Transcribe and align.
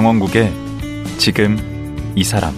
강원국의 0.00 0.50
지금 1.18 1.58
이 2.16 2.24
사람 2.24 2.54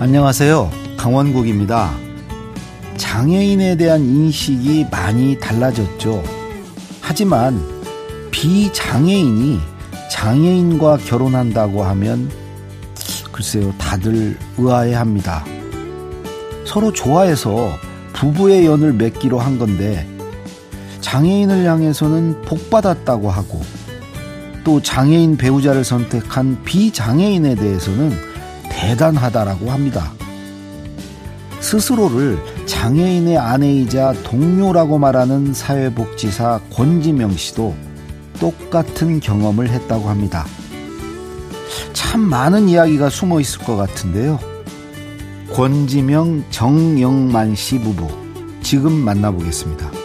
안녕하세요. 0.00 0.72
강원국입니다. 0.96 1.96
장애인에 2.96 3.76
대한 3.76 4.00
인식이 4.00 4.88
많이 4.90 5.38
달라졌죠. 5.38 6.24
하지만 7.00 7.62
비장애인이 8.32 9.60
장애인과 10.10 10.96
결혼한다고 10.96 11.84
하면 11.84 12.28
글쎄요, 13.30 13.72
다들 13.78 14.36
의아해 14.56 14.94
합니다. 14.94 15.44
서로 16.66 16.92
좋아해서 16.92 17.70
부부의 18.14 18.66
연을 18.66 18.94
맺기로 18.94 19.38
한 19.38 19.60
건데 19.60 20.17
장애인을 21.08 21.64
향해서는 21.64 22.42
복받았다고 22.42 23.30
하고 23.30 23.62
또 24.62 24.82
장애인 24.82 25.38
배우자를 25.38 25.82
선택한 25.82 26.64
비장애인에 26.64 27.54
대해서는 27.54 28.12
대단하다라고 28.68 29.70
합니다. 29.70 30.12
스스로를 31.60 32.38
장애인의 32.66 33.38
아내이자 33.38 34.12
동료라고 34.22 34.98
말하는 34.98 35.54
사회복지사 35.54 36.60
권지명 36.74 37.32
씨도 37.32 37.74
똑같은 38.38 39.18
경험을 39.20 39.70
했다고 39.70 40.10
합니다. 40.10 40.44
참 41.94 42.20
많은 42.20 42.68
이야기가 42.68 43.08
숨어 43.08 43.40
있을 43.40 43.60
것 43.60 43.76
같은데요. 43.76 44.38
권지명 45.54 46.44
정영만 46.50 47.54
씨 47.54 47.78
부부 47.78 48.06
지금 48.62 48.92
만나보겠습니다. 48.92 49.97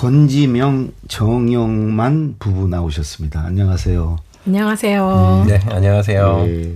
권지명 0.00 0.92
정영만 1.08 2.36
부부 2.38 2.68
나오셨습니다. 2.68 3.42
안녕하세요. 3.42 4.16
안녕하세요. 4.46 5.42
음, 5.42 5.46
네, 5.46 5.60
안녕하세요. 5.68 6.44
네. 6.46 6.74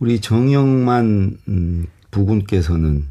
우리 0.00 0.20
정영만 0.20 1.38
음, 1.48 1.86
부군께서는 2.10 3.06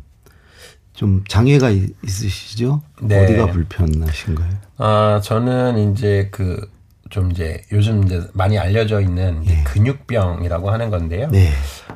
좀 0.94 1.24
장애가 1.28 1.72
있으시죠? 2.04 2.84
네. 3.02 3.24
어디가 3.24 3.48
불편하신가요? 3.48 4.50
아, 4.78 5.20
저는 5.24 5.92
이제 5.92 6.30
그 6.32 6.70
좀 7.10 7.32
이제 7.32 7.62
요즘 7.72 8.04
이제 8.04 8.22
많이 8.34 8.58
알려져 8.60 9.02
있는 9.02 9.42
네. 9.44 9.64
근육병이라고 9.64 10.70
하는 10.70 10.90
건데요. 10.90 11.30
네. 11.32 11.50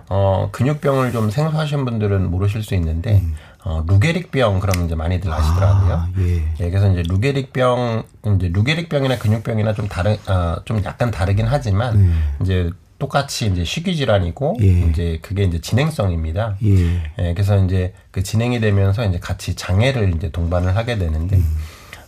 어, 0.09 0.49
근육병을 0.51 1.11
좀 1.11 1.29
생소하신 1.29 1.85
분들은 1.85 2.31
모르실 2.31 2.63
수 2.63 2.73
있는데 2.75 3.19
음. 3.19 3.35
어, 3.65 3.83
루게릭병 3.87 4.59
그러면 4.59 4.85
이제 4.85 4.95
많이들 4.95 5.31
아시더라고요. 5.31 5.93
아, 5.93 6.09
예. 6.19 6.43
예. 6.59 6.69
그래서 6.69 6.91
이제 6.91 7.03
루게릭병 7.07 8.03
이제 8.35 8.49
루게릭병이나 8.49 9.17
근육병이나 9.17 9.73
좀 9.73 9.87
다른 9.87 10.17
어, 10.27 10.57
좀 10.65 10.81
약간 10.83 11.11
다르긴 11.11 11.45
하지만 11.47 11.95
음. 11.95 12.33
이제 12.41 12.69
똑같이 12.99 13.47
이제 13.47 13.63
식이 13.63 13.95
질환이고 13.95 14.57
예. 14.61 14.67
이제 14.89 15.19
그게 15.21 15.43
이제 15.43 15.59
진행성입니다. 15.59 16.57
예. 16.63 17.03
예. 17.19 17.33
그래서 17.33 17.63
이제 17.63 17.93
그 18.11 18.21
진행이 18.21 18.59
되면서 18.59 19.05
이제 19.05 19.19
같이 19.19 19.55
장애를 19.55 20.13
이제 20.15 20.29
동반을 20.29 20.75
하게 20.75 20.97
되는데 20.97 21.37
음. 21.37 21.57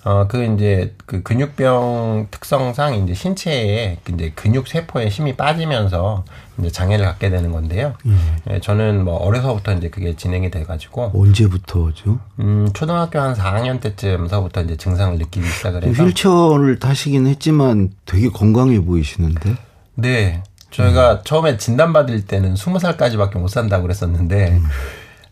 어, 0.06 0.28
그 0.28 0.46
이제 0.46 0.94
그 1.08 1.24
근육병 1.24 2.28
특성상 2.30 2.94
이제 2.94 3.16
신체에 3.16 3.98
이제 4.08 4.32
근육 4.36 4.68
세포의 4.68 5.10
힘이 5.10 5.36
빠지면서 5.36 6.24
이제 6.60 6.70
장애를 6.70 7.04
갖게 7.04 7.32
되는 7.32 7.52
건데요. 7.52 7.96
음. 8.06 8.38
예, 8.52 8.60
저는 8.60 9.04
뭐 9.04 9.16
어려서부터 9.16 9.74
이제 9.74 9.90
그게 9.90 10.16
진행이 10.16 10.52
돼가지고 10.52 11.12
언제부터죠? 11.16 12.20
음, 12.40 12.70
초등학교 12.74 13.20
한 13.20 13.34
4학년 13.34 13.82
때쯤서부터 13.82 14.62
이제 14.62 14.78
증상을 14.78 15.18
느끼기 15.18 15.50
시작을 15.50 15.84
해서 15.84 16.04
휠체어를 16.04 16.78
타시긴 16.78 17.26
했지만 17.26 17.90
되게 18.06 18.30
건강해 18.30 18.80
보이시는데. 18.80 19.56
네, 19.96 20.44
저희가 20.70 21.14
음. 21.14 21.20
처음에 21.24 21.58
진단 21.58 21.94
받을 21.94 22.24
때는 22.28 22.54
20살까지밖에 22.54 23.40
못 23.40 23.48
산다고 23.48 23.82
그랬었는데. 23.82 24.50
음. 24.52 24.66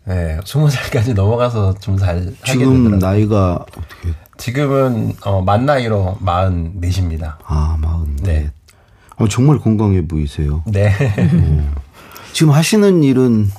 네, 0.06 0.38
20살까지 0.44 1.14
넘어가서 1.14 1.76
좀잘 1.80 2.34
하게 2.42 2.58
되더라고요. 2.58 2.96
나이가 2.96 3.54
어떻게 3.54 4.12
지금은 4.36 5.14
어, 5.24 5.42
만 5.42 5.66
나이로 5.66 6.18
44입니다. 6.22 7.36
아, 7.44 7.78
44. 7.80 8.24
네. 8.24 8.50
어, 9.16 9.28
정말 9.28 9.58
건강해 9.58 10.06
보이세요. 10.06 10.62
네. 10.66 10.88
어. 10.88 11.74
지금 12.32 12.52
하시는 12.52 13.02
일은 13.02 13.50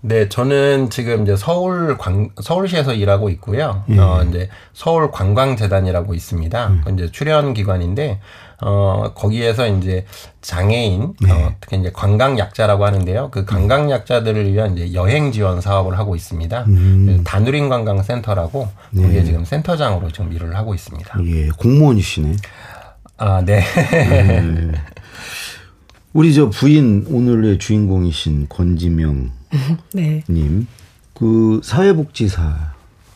네, 0.00 0.28
저는 0.28 0.90
지금 0.90 1.22
이제 1.22 1.36
서울 1.36 1.98
관, 1.98 2.30
서울시에서 2.40 2.94
일하고 2.94 3.30
있고요. 3.30 3.82
예. 3.88 3.98
어, 3.98 4.24
이제 4.28 4.48
서울 4.72 5.10
관광재단이라고 5.10 6.14
있습니다. 6.14 6.66
음. 6.68 6.84
이제 6.94 7.10
출연 7.10 7.52
기관인데, 7.52 8.20
어, 8.60 9.12
거기에서 9.14 9.68
이제 9.68 10.04
장애인, 10.40 11.14
네. 11.20 11.30
어, 11.30 11.54
특히 11.60 11.78
이제 11.78 11.90
관광 11.92 12.38
약자라고 12.38 12.84
하는데요. 12.84 13.30
그 13.30 13.44
관광 13.44 13.90
약자들을 13.90 14.52
위한 14.52 14.76
이제 14.76 14.92
여행 14.94 15.30
지원 15.30 15.60
사업을 15.60 15.98
하고 15.98 16.16
있습니다. 16.16 16.64
음. 16.66 17.22
다누린 17.24 17.68
관광 17.68 18.02
센터라고 18.02 18.68
네. 18.90 19.02
거기에 19.02 19.24
지금 19.24 19.44
센터장으로 19.44 20.10
지금 20.10 20.32
일을 20.32 20.56
하고 20.56 20.74
있습니다. 20.74 21.18
예, 21.24 21.48
공무원이시네. 21.50 22.36
아, 23.18 23.42
네. 23.44 23.60
네. 23.90 24.72
우리 26.12 26.34
저 26.34 26.48
부인 26.50 27.06
오늘의 27.08 27.58
주인공이신 27.58 28.48
권지명 28.48 29.30
네. 29.94 30.22
님. 30.28 30.66
그 31.14 31.60
사회복지사. 31.62 32.72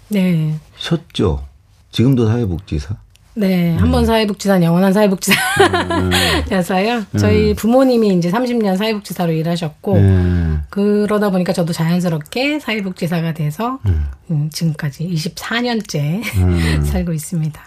네. 0.08 0.56
셨죠? 0.76 1.44
지금도 1.90 2.26
사회복지사? 2.26 2.96
네, 3.34 3.74
한 3.76 3.90
번 3.90 4.04
사회복지사, 4.04 4.62
영원한 4.62 4.92
사회복지사여서요. 4.92 6.98
네. 7.10 7.18
저희 7.18 7.54
부모님이 7.54 8.14
이제 8.14 8.30
30년 8.30 8.76
사회복지사로 8.76 9.32
일하셨고, 9.32 9.94
네. 9.96 10.58
그러다 10.70 11.30
보니까 11.30 11.52
저도 11.52 11.72
자연스럽게 11.72 12.60
사회복지사가 12.60 13.34
돼서 13.34 13.78
음. 13.86 14.06
음 14.30 14.50
지금까지 14.50 15.08
24년째 15.08 16.22
음. 16.38 16.82
살고 16.88 17.12
있습니다. 17.12 17.60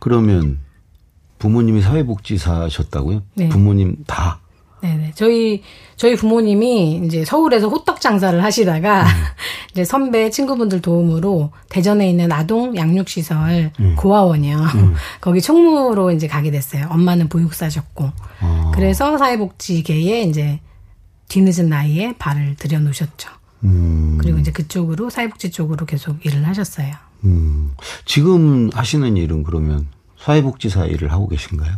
그러면 0.00 0.58
부모님이 1.38 1.80
사회복지사셨다고요? 1.82 3.22
네. 3.34 3.48
부모님 3.48 3.96
다? 4.06 4.40
네네. 4.84 5.12
저희, 5.14 5.62
저희 5.96 6.14
부모님이 6.14 7.00
이제 7.06 7.24
서울에서 7.24 7.68
호떡 7.68 8.02
장사를 8.02 8.44
하시다가 8.44 9.04
음. 9.04 9.06
이제 9.72 9.82
선배 9.82 10.28
친구분들 10.28 10.82
도움으로 10.82 11.52
대전에 11.70 12.10
있는 12.10 12.30
아동 12.30 12.76
양육시설 12.76 13.72
음. 13.80 13.96
고아원이요. 13.96 14.58
음. 14.58 14.94
거기 15.22 15.40
총무로 15.40 16.10
이제 16.10 16.28
가게 16.28 16.50
됐어요. 16.50 16.86
엄마는 16.90 17.30
보육사셨고. 17.30 18.10
아. 18.40 18.72
그래서 18.74 19.16
사회복지계에 19.16 20.24
이제 20.24 20.60
뒤늦은 21.28 21.70
나이에 21.70 22.12
발을 22.18 22.56
들여놓으셨죠. 22.56 23.30
음. 23.62 24.18
그리고 24.20 24.38
이제 24.38 24.52
그쪽으로 24.52 25.08
사회복지 25.08 25.50
쪽으로 25.50 25.86
계속 25.86 26.26
일을 26.26 26.46
하셨어요. 26.46 26.92
음. 27.24 27.72
지금 28.04 28.68
하시는 28.74 29.16
일은 29.16 29.44
그러면 29.44 29.86
사회복지사 30.18 30.84
일을 30.84 31.10
하고 31.10 31.26
계신가요? 31.28 31.72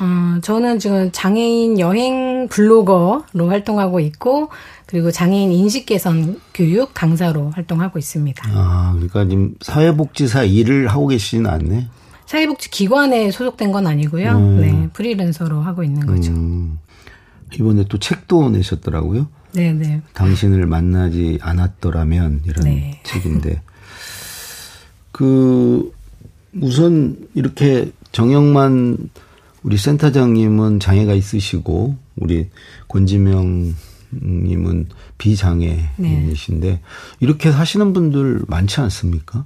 어, 0.00 0.40
저는 0.40 0.78
지금 0.78 1.10
장애인 1.12 1.78
여행 1.78 2.33
블로거로 2.48 3.48
활동하고 3.48 4.00
있고, 4.00 4.50
그리고 4.86 5.10
장애인 5.10 5.52
인식 5.52 5.86
개선 5.86 6.40
교육 6.52 6.94
강사로 6.94 7.50
활동하고 7.50 7.98
있습니다. 7.98 8.48
아, 8.52 8.92
그러니까 8.94 9.24
지금 9.24 9.54
사회복지사 9.60 10.44
일을 10.44 10.88
하고 10.88 11.08
계시지는 11.08 11.50
않네? 11.50 11.88
사회복지 12.26 12.70
기관에 12.70 13.30
소속된 13.30 13.72
건 13.72 13.86
아니고요. 13.86 14.30
음. 14.30 14.60
네, 14.60 14.88
프리랜서로 14.92 15.60
하고 15.60 15.82
있는 15.82 16.06
거죠. 16.06 16.32
음. 16.32 16.78
이번에 17.52 17.84
또 17.88 17.98
책도 17.98 18.50
내셨더라고요. 18.50 19.28
네, 19.52 19.72
네. 19.72 20.02
당신을 20.14 20.66
만나지 20.66 21.38
않았더라면 21.40 22.42
이런 22.44 22.64
네. 22.64 23.00
책인데. 23.04 23.62
그 25.12 25.92
우선 26.60 27.16
이렇게 27.34 27.92
정영만 28.10 29.10
우리 29.64 29.76
센터장님은 29.76 30.78
장애가 30.78 31.14
있으시고 31.14 31.96
우리 32.16 32.48
권지명 32.88 33.74
님은 34.22 34.88
비장애인이신데 35.18 36.68
네. 36.68 36.80
이렇게 37.18 37.50
사시는 37.50 37.92
분들 37.92 38.42
많지 38.46 38.80
않습니까? 38.82 39.44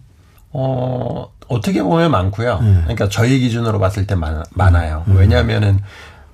어, 0.51 1.31
어떻게 1.47 1.83
보면 1.83 2.11
많고요. 2.11 2.61
네. 2.61 2.81
그러니까 2.83 3.09
저희 3.09 3.39
기준으로 3.39 3.79
봤을 3.79 4.07
때 4.07 4.15
많, 4.15 4.43
많아요. 4.55 5.05
음. 5.09 5.17
왜냐하면은 5.17 5.79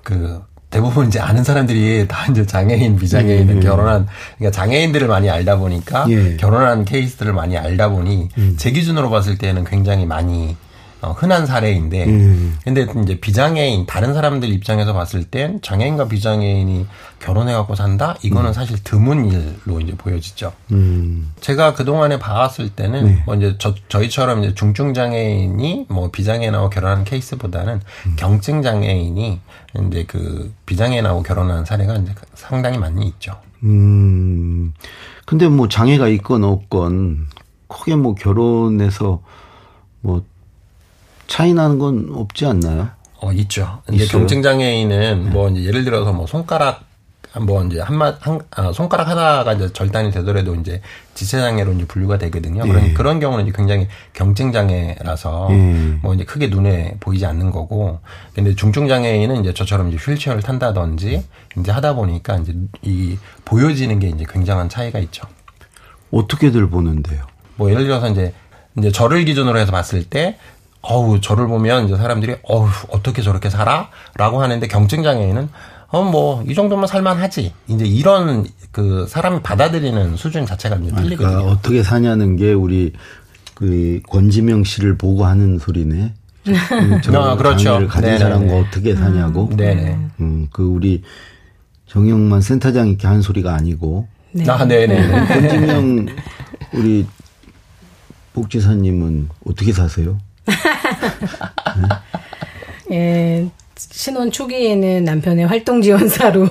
그 0.03 0.41
대부분 0.69 1.07
이제 1.07 1.19
아는 1.19 1.43
사람들이 1.43 2.05
다 2.07 2.29
이제 2.29 2.45
장애인, 2.45 2.97
비장애인을 2.97 3.57
예. 3.57 3.59
결혼한 3.61 4.07
그러니까 4.37 4.59
장애인들을 4.59 5.07
많이 5.07 5.29
알다 5.29 5.57
보니까 5.57 6.05
예. 6.09 6.35
결혼한 6.35 6.83
케이스들을 6.83 7.31
많이 7.31 7.57
알다 7.57 7.89
보니 7.89 8.29
제 8.57 8.71
기준으로 8.71 9.09
봤을 9.09 9.37
때는 9.37 9.63
굉장히 9.63 10.05
많이 10.05 10.57
어, 11.05 11.11
흔한 11.11 11.45
사례인데 11.45 12.05
음. 12.05 12.57
근데 12.63 12.87
이제 13.03 13.19
비장애인 13.19 13.85
다른 13.85 14.13
사람들 14.13 14.49
입장에서 14.49 14.93
봤을 14.93 15.23
땐 15.23 15.59
장애인과 15.61 16.07
비장애인이 16.07 16.87
결혼해 17.19 17.53
갖고 17.53 17.75
산다 17.75 18.15
이거는 18.23 18.53
사실 18.53 18.83
드문 18.83 19.25
일로 19.25 19.79
이제 19.79 19.93
보여지죠. 19.95 20.51
음. 20.71 21.31
제가 21.41 21.73
그 21.75 21.85
동안에 21.85 22.17
봐왔을 22.17 22.69
때는 22.69 23.05
네. 23.05 23.23
뭐 23.25 23.35
이제 23.35 23.55
저, 23.59 23.75
저희처럼 23.87 24.43
이제 24.43 24.55
중증 24.55 24.93
장애인이 24.93 25.85
뭐 25.89 26.09
비장애인하고 26.09 26.69
결혼하는 26.69 27.03
케이스보다는 27.03 27.81
음. 28.07 28.15
경증 28.17 28.61
장애인이 28.63 29.39
이제 29.87 30.05
그 30.07 30.53
비장애인하고 30.65 31.23
결혼하는 31.23 31.65
사례가 31.65 31.95
이제 31.97 32.13
상당히 32.33 32.77
많이 32.77 33.05
있죠. 33.07 33.33
음. 33.63 34.73
근데 35.25 35.47
뭐 35.47 35.67
장애가 35.67 36.07
있건 36.07 36.43
없건 36.43 37.27
크게 37.67 37.95
뭐 37.95 38.15
결혼해서 38.15 39.21
뭐 40.01 40.23
차이 41.27 41.53
나는 41.53 41.79
건 41.79 42.09
없지 42.13 42.45
않나요? 42.45 42.89
어 43.21 43.31
있죠. 43.33 43.81
이제 43.91 44.03
있어요? 44.03 44.19
경증 44.19 44.41
장애인은 44.41 45.31
뭐 45.31 45.49
이제 45.49 45.63
예를 45.63 45.83
들어서 45.83 46.11
뭐 46.11 46.27
손가락 46.27 46.83
뭐 47.41 47.63
이제 47.65 47.81
한마 47.81 48.13
한 48.21 48.39
아, 48.51 48.71
손가락 48.71 49.09
하나가 49.09 49.53
이제 49.53 49.71
절단이 49.73 50.11
되더라도 50.11 50.55
이제 50.55 50.81
지체 51.15 51.37
장애로 51.39 51.73
이제 51.73 51.85
분류가 51.85 52.17
되거든요. 52.17 52.63
그런 52.63 52.93
그런 52.93 53.19
경우는 53.19 53.45
이제 53.45 53.53
굉장히 53.55 53.87
경증 54.13 54.51
장애라서 54.51 55.47
예. 55.51 55.55
뭐 56.01 56.13
이제 56.13 56.23
크게 56.23 56.47
눈에 56.47 56.95
보이지 56.99 57.25
않는 57.25 57.51
거고. 57.51 57.99
근데 58.33 58.55
중증 58.55 58.87
장애인은 58.87 59.41
이제 59.41 59.53
저처럼 59.53 59.89
이제 59.89 59.97
휠체어를 59.97 60.43
탄다든지 60.43 61.25
이제 61.59 61.71
하다 61.71 61.95
보니까 61.95 62.37
이제 62.37 62.53
이 62.83 63.17
보여지는 63.43 63.99
게 63.99 64.07
이제 64.07 64.25
굉장한 64.29 64.69
차이가 64.69 64.99
있죠. 64.99 65.27
어떻게들 66.11 66.69
보는데요? 66.69 67.25
뭐 67.57 67.69
예를 67.69 67.83
들어서 67.83 68.09
이제 68.09 68.33
이제 68.77 68.91
저를 68.91 69.25
기준으로 69.25 69.57
해서 69.59 69.71
봤을 69.71 70.03
때 70.03 70.37
어우 70.87 71.19
저를 71.21 71.47
보면 71.47 71.85
이제 71.85 71.95
사람들이 71.97 72.35
어우 72.43 72.67
어떻게 72.89 73.21
저렇게 73.21 73.49
살아라고 73.49 74.41
하는데 74.41 74.67
경증 74.67 75.03
장애인은 75.03 75.49
어 75.91 76.01
뭐 76.03 76.43
이 76.47 76.53
정도면 76.53 76.87
살만하지 76.87 77.53
이제 77.67 77.85
이런 77.85 78.45
그 78.71 79.05
사람이 79.07 79.41
받아들이는 79.41 80.15
수준 80.17 80.45
자체가 80.45 80.75
이제 80.77 80.91
그러니까 80.91 81.01
틀리거든요. 81.17 81.49
어떻게 81.51 81.83
사냐는 81.83 82.35
게 82.35 82.51
우리 82.53 82.91
그 83.53 84.01
권지명 84.09 84.63
씨를 84.65 84.97
보고 84.97 85.25
하는 85.25 85.57
소리네. 85.59 86.13
음, 86.47 87.01
저 87.01 87.17
아, 87.19 87.35
그렇죠. 87.37 87.63
장애를 87.63 87.87
가진 87.87 88.01
네네네. 88.09 88.19
사람과 88.23 88.55
어떻게 88.57 88.95
사냐고. 88.95 89.49
네네. 89.55 89.99
음, 90.19 90.47
그 90.51 90.63
우리 90.63 91.01
정영만 91.87 92.41
센터장 92.41 92.89
이렇게 92.89 93.07
한 93.07 93.21
소리가 93.21 93.53
아니고 93.55 94.07
네. 94.33 94.43
아 94.49 94.65
네네. 94.65 95.27
권지명 95.27 96.05
우리 96.73 97.05
복지사님은 98.33 99.29
어떻게 99.47 99.71
사세요? 99.71 100.17
예, 102.91 103.47
신혼 103.75 104.31
초기에는 104.31 105.03
남편의 105.03 105.47
활동 105.47 105.81
지원사로 105.81 106.47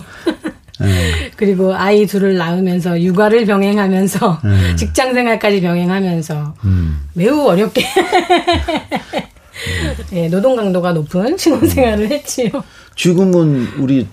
네. 0.81 1.31
그리고 1.37 1.75
아이 1.75 2.07
둘을 2.07 2.37
낳으면서 2.37 3.01
육아를 3.01 3.47
병행하면서 3.47 4.41
네. 4.45 4.77
직장 4.77 5.15
생활까지 5.15 5.61
병행하면서 5.61 6.55
음. 6.65 7.01
매우 7.15 7.47
어렵게 7.47 7.85
예, 10.13 10.29
노동 10.29 10.57
강도가 10.57 10.93
높은 10.93 11.37
신혼 11.37 11.67
생활을 11.67 12.11
했지요. 12.11 12.51
지금은 12.97 13.69
우리 13.79 14.07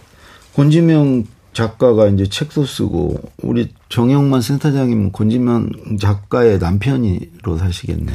권지명 0.55 1.25
작가가 1.53 2.07
이제 2.07 2.27
책도 2.27 2.65
쓰고 2.65 3.19
우리 3.43 3.69
정영만 3.89 4.41
센터장님은 4.41 5.11
권지명 5.11 5.69
작가의 5.99 6.59
남편으로 6.59 7.57
사시겠네. 7.57 8.13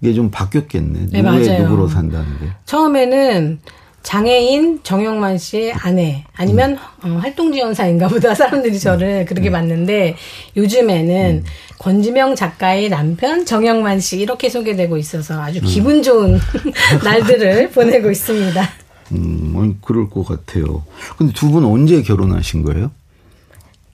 이게 0.00 0.12
좀 0.14 0.30
바뀌었겠네. 0.30 1.06
네, 1.10 1.22
누구의 1.22 1.48
맞아요. 1.48 1.62
누구로 1.64 1.88
산다는 1.88 2.26
게. 2.40 2.46
처음에는 2.66 3.58
장애인 4.02 4.80
정영만 4.84 5.36
씨의 5.36 5.72
아내 5.72 6.24
아니면 6.36 6.78
어, 7.02 7.08
활동 7.20 7.50
지원사인가 7.52 8.06
보다 8.06 8.34
사람들이 8.36 8.78
저를 8.78 9.24
그렇게 9.24 9.50
봤는데 9.50 10.14
요즘에는 10.56 11.42
권지명 11.80 12.36
작가의 12.36 12.88
남편 12.88 13.44
정영만 13.44 13.98
씨 13.98 14.20
이렇게 14.20 14.48
소개되고 14.48 14.96
있어서 14.96 15.42
아주 15.42 15.60
기분 15.60 16.04
좋은 16.04 16.38
날들을 17.02 17.70
보내고 17.74 18.10
있습니다. 18.12 18.68
음, 19.12 19.78
그럴 19.82 20.08
것 20.08 20.24
같아요. 20.24 20.84
근데 21.18 21.32
두 21.32 21.50
분 21.50 21.64
언제 21.64 22.02
결혼하신 22.02 22.62
거예요? 22.62 22.92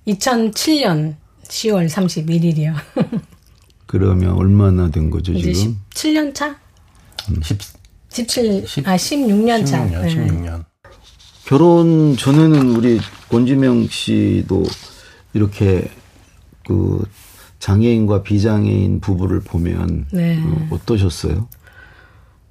2007년 0.08 1.14
10월 1.48 1.88
31일이요. 1.88 2.74
그러면 3.92 4.32
얼마나 4.32 4.88
된 4.88 5.10
거죠, 5.10 5.34
이제 5.34 5.52
지금? 5.52 5.76
17년 5.90 6.34
차? 6.34 6.56
10, 7.42 7.58
17, 8.08 8.66
십- 8.66 8.88
아, 8.88 8.96
16년 8.96 9.66
차. 9.66 9.86
16년, 9.86 10.02
네. 10.02 10.14
16년. 10.14 10.64
결혼 11.44 12.16
전에는 12.16 12.70
우리 12.74 12.98
권지명 13.28 13.86
씨도 13.88 14.62
이렇게 15.34 15.90
그 16.66 17.04
장애인과 17.58 18.22
비장애인 18.22 19.00
부부를 19.00 19.40
보면 19.40 20.06
네. 20.10 20.40
어, 20.42 20.68
어떠셨어요? 20.70 21.46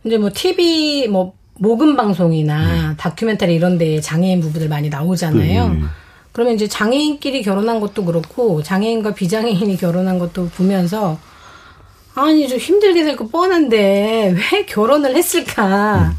이제 0.04 0.20
뭐 0.20 0.30
TV 0.32 1.08
뭐 1.08 1.34
모금 1.58 1.96
방송이나 1.96 2.96
다큐멘터리 2.98 3.56
이런 3.56 3.80
데에 3.80 4.00
장애인 4.00 4.42
부부들 4.42 4.70
많이 4.70 4.90
나오잖아요. 4.90 5.70
네. 5.70 5.80
그러면 6.32 6.56
이제 6.56 6.68
장애인끼리 6.68 7.42
결혼한 7.42 7.80
것도 7.80 8.06
그렇고 8.06 8.64
장애인과 8.64 9.14
비장애인이 9.14 9.78
결혼한 9.78 10.20
것도 10.20 10.50
보면서 10.50 11.20
아니 12.16 12.48
좀 12.48 12.58
힘들게 12.58 13.04
살거 13.04 13.28
뻔한데 13.28 14.36
왜 14.36 14.66
결혼을 14.66 15.16
했을까? 15.16 16.14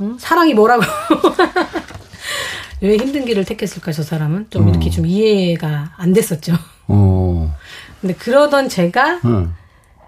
응? 0.00 0.16
사랑이 0.18 0.54
뭐라고? 0.54 0.82
왜 2.80 2.96
힘든 2.96 3.24
길을 3.24 3.44
택했을까 3.44 3.92
저 3.92 4.02
사람은 4.02 4.46
좀 4.50 4.68
이렇게 4.68 4.88
좀 4.90 5.04
이해가 5.04 5.94
안 5.96 6.12
됐었죠. 6.12 6.54
어, 6.86 7.54
근데 8.00 8.14
그러던 8.14 8.68
제가 8.68 9.20
응. 9.24 9.52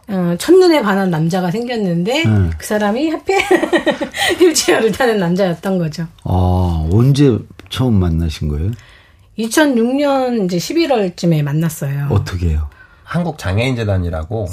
어, 0.08 0.36
첫눈에 0.38 0.82
반한 0.82 1.10
남자가 1.10 1.50
생겼는데 1.50 2.24
음. 2.24 2.50
그 2.56 2.66
사람이 2.66 3.10
하필 3.10 3.38
휠체어를 4.38 4.92
타는 4.92 5.18
남자였던 5.18 5.78
거죠. 5.78 6.06
아, 6.24 6.88
언제 6.92 7.38
처음 7.70 7.94
만나신 7.94 8.48
거예요? 8.48 8.70
2006년 9.38 10.44
이제 10.44 10.58
11월쯤에 10.58 11.42
만났어요. 11.42 12.08
어떻게 12.10 12.50
해요? 12.50 12.68
한국 13.10 13.38
장애인 13.38 13.74
재단이라고 13.74 14.46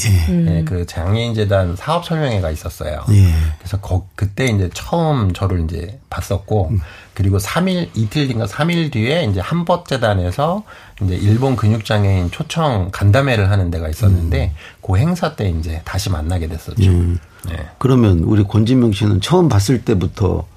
예, 0.48 0.64
그 0.64 0.88
장애인 0.88 1.36
재단 1.36 1.76
사업 1.76 2.04
설명회가 2.06 2.50
있었어요. 2.50 3.06
예. 3.12 3.32
그래서 3.60 3.80
거, 3.80 4.08
그때 4.16 4.46
이제 4.46 4.68
처음 4.74 5.32
저를 5.32 5.64
이제 5.66 6.00
봤었고 6.10 6.72
그리고 7.14 7.38
3일 7.38 7.90
이틀 7.94 8.26
뒤인가 8.26 8.46
3일 8.48 8.92
뒤에 8.92 9.26
이제 9.26 9.40
한벗재단에서 9.40 10.64
이제 11.04 11.16
일본 11.16 11.56
근육 11.56 11.86
장애인 11.86 12.32
초청 12.32 12.90
간담회를 12.92 13.52
하는 13.52 13.70
데가 13.70 13.90
있었는데 13.90 14.56
그 14.82 14.98
행사 14.98 15.36
때 15.36 15.50
이제 15.50 15.84
다시 15.86 16.10
만나게 16.10 16.48
됐었죠. 16.48 16.82
네. 16.92 17.70
그러면 17.78 18.22
우리 18.22 18.44
권진명 18.44 18.92
씨는 18.92 19.22
처음 19.22 19.50
봤을 19.50 19.86
때부터 19.86 20.48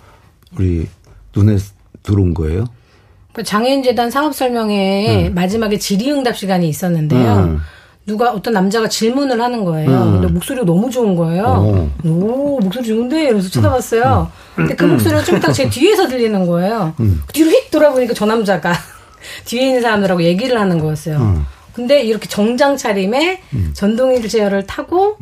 우리 0.57 0.89
눈에 1.37 1.59
들어온 2.03 2.33
거예요? 2.33 2.65
그 3.33 3.43
장애인재단 3.43 4.11
사업 4.11 4.35
설명회에 4.35 5.31
마지막에 5.31 5.79
질의응답 5.79 6.37
시간이 6.37 6.69
있었는데요. 6.69 7.37
음. 7.37 7.61
누가 8.07 8.33
어떤 8.33 8.55
남자가 8.55 8.89
질문을 8.89 9.41
하는 9.41 9.65
거예요. 9.65 9.89
근데 9.89 10.27
목소리가 10.27 10.67
너무 10.67 10.91
좋은 10.91 11.15
거예요. 11.15 11.45
어. 11.45 11.91
오 12.05 12.59
목소리 12.61 12.89
좋은데 12.89 13.25
이러면서 13.25 13.49
쳐다봤어요. 13.51 14.31
근데 14.57 14.75
그 14.75 14.85
목소리가 14.85 15.23
좀 15.23 15.37
이따 15.37 15.53
제 15.53 15.69
뒤에서 15.71 16.09
들리는 16.09 16.45
거예요. 16.47 16.95
그 16.97 17.33
뒤로 17.33 17.51
휙 17.51 17.71
돌아보니까 17.71 18.15
저 18.15 18.27
남자가 18.27 18.73
뒤에 19.45 19.67
있는 19.69 19.83
사람들하고 19.83 20.25
얘기를 20.25 20.59
하는 20.59 20.79
거였어요. 20.81 21.45
근데 21.73 22.03
이렇게 22.03 22.27
정장 22.27 22.77
차림에 22.77 23.43
전동 23.75 24.13
휠체어를 24.15 24.67
타고 24.67 25.17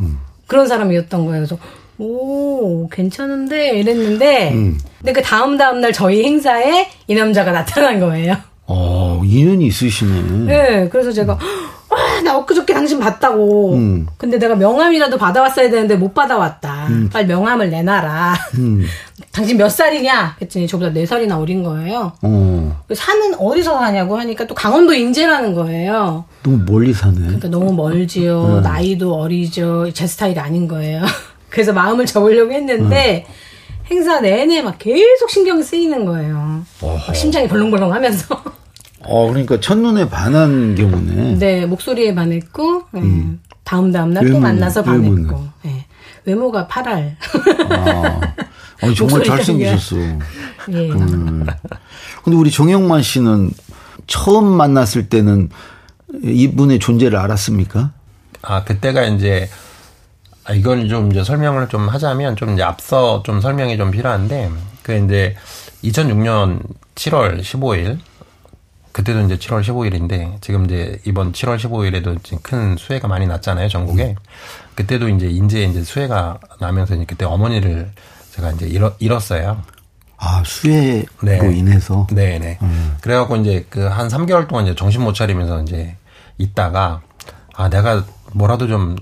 그런 0.46 0.66
사람이었던 0.66 1.26
거예요. 1.26 1.40
그래서 1.40 1.58
오 1.98 2.88
괜찮은데 2.88 3.78
이랬는데 3.78 4.50
근데 4.98 5.12
그 5.12 5.22
다음 5.22 5.56
다음 5.56 5.80
날 5.80 5.92
저희 5.92 6.24
행사에 6.24 6.88
이 7.06 7.14
남자가 7.14 7.52
나타난 7.52 8.00
거예요. 8.00 8.36
어, 8.66 9.22
인연이 9.24 9.66
있으시네. 9.66 10.44
네, 10.44 10.88
그래서 10.90 11.10
제가 11.10 11.38
와, 11.90 12.20
나 12.22 12.36
엊그저께 12.36 12.74
당신 12.74 13.00
봤다고. 13.00 13.72
음. 13.74 14.06
근데 14.18 14.38
내가 14.38 14.54
명함이라도 14.54 15.16
받아왔어야 15.16 15.70
되는데 15.70 15.96
못 15.96 16.12
받아왔다. 16.12 16.88
빨리 17.10 17.26
명함을 17.26 17.70
내놔라. 17.70 18.34
음. 18.58 18.84
당신 19.32 19.56
몇 19.56 19.70
살이냐? 19.70 20.36
했더니 20.42 20.66
저보다 20.66 20.90
네 20.92 21.06
살이나 21.06 21.38
어린 21.38 21.62
거예요. 21.62 22.12
어, 22.20 22.78
사는 22.92 23.34
어디서 23.38 23.78
사냐고 23.78 24.18
하니까 24.18 24.46
또 24.46 24.54
강원도 24.54 24.92
인제라는 24.92 25.54
거예요. 25.54 26.24
너무 26.42 26.58
멀리 26.66 26.92
사네. 26.92 27.20
그러니까 27.20 27.48
너무 27.48 27.72
멀지요. 27.72 28.60
나이도 28.62 29.14
어리죠. 29.14 29.90
제 29.94 30.06
스타일이 30.06 30.38
아닌 30.38 30.68
거예요. 30.68 31.02
그래서 31.50 31.72
마음을 31.72 32.06
접으려고 32.06 32.52
했는데 32.52 33.26
행사 33.90 34.20
내내 34.20 34.62
막 34.62 34.78
계속 34.78 35.30
신경이 35.30 35.62
쓰이는 35.62 36.04
거예요. 36.04 36.62
막 36.82 37.14
심장이 37.14 37.48
벌렁벌렁 37.48 37.92
하면서. 37.92 38.42
어, 39.04 39.28
그러니까 39.28 39.58
첫눈에 39.60 40.08
반한 40.08 40.74
경우네. 40.74 41.36
네, 41.38 41.66
목소리에 41.66 42.14
반했고, 42.14 42.82
예, 42.96 43.00
다음 43.64 43.92
다음날 43.92 44.28
또 44.30 44.38
만나서 44.38 44.82
외모는. 44.82 45.26
반했고, 45.28 45.48
예. 45.66 45.86
외모가 46.24 46.66
8알. 46.66 47.16
아, 47.70 48.20
아니, 48.82 48.94
정말 48.94 49.24
잘생기셨어. 49.24 49.96
예. 50.72 50.90
음. 50.90 51.46
근데 52.22 52.36
우리 52.36 52.50
정영만 52.50 53.02
씨는 53.02 53.50
처음 54.06 54.44
만났을 54.44 55.08
때는 55.08 55.48
이분의 56.22 56.78
존재를 56.78 57.18
알았습니까? 57.18 57.92
아, 58.42 58.64
그때가 58.64 59.04
이제, 59.04 59.48
아, 59.50 59.67
이건 60.54 60.88
좀 60.88 61.10
이제 61.10 61.22
설명을 61.24 61.68
좀 61.68 61.88
하자면 61.88 62.36
좀 62.36 62.54
이제 62.54 62.62
앞서 62.62 63.22
좀 63.22 63.40
설명이 63.40 63.76
좀 63.76 63.90
필요한데, 63.90 64.50
그 64.82 64.94
이제 64.96 65.34
2006년 65.84 66.60
7월 66.94 67.40
15일, 67.40 67.98
그때도 68.92 69.20
이제 69.20 69.36
7월 69.36 69.62
15일인데, 69.62 70.40
지금 70.40 70.64
이제 70.64 70.98
이번 71.04 71.32
7월 71.32 71.56
15일에도 71.58 72.22
지금 72.24 72.38
큰 72.42 72.76
수해가 72.76 73.06
많이 73.08 73.26
났잖아요, 73.26 73.68
전국에. 73.68 74.14
그때도 74.74 75.08
이제 75.10 75.26
인제에 75.28 75.64
이제 75.64 75.82
수해가 75.84 76.38
나면서 76.60 76.94
이제 76.94 77.04
그때 77.04 77.24
어머니를 77.24 77.90
제가 78.32 78.52
이제 78.52 78.66
잃었, 78.66 78.94
잃었어요. 78.98 79.62
아, 80.16 80.42
수해로 80.44 81.06
네. 81.22 81.38
인해서. 81.56 82.06
네네. 82.10 82.58
그래갖고 83.02 83.36
이제 83.36 83.66
그 83.68 83.88
한 83.88 84.08
3개월 84.08 84.48
동안 84.48 84.64
이제 84.66 84.74
정신 84.74 85.02
못 85.02 85.12
차리면서 85.12 85.62
이제 85.62 85.96
있다가 86.38 87.02
아 87.54 87.68
내가 87.68 88.04
뭐라도 88.32 88.66
좀 88.66 88.96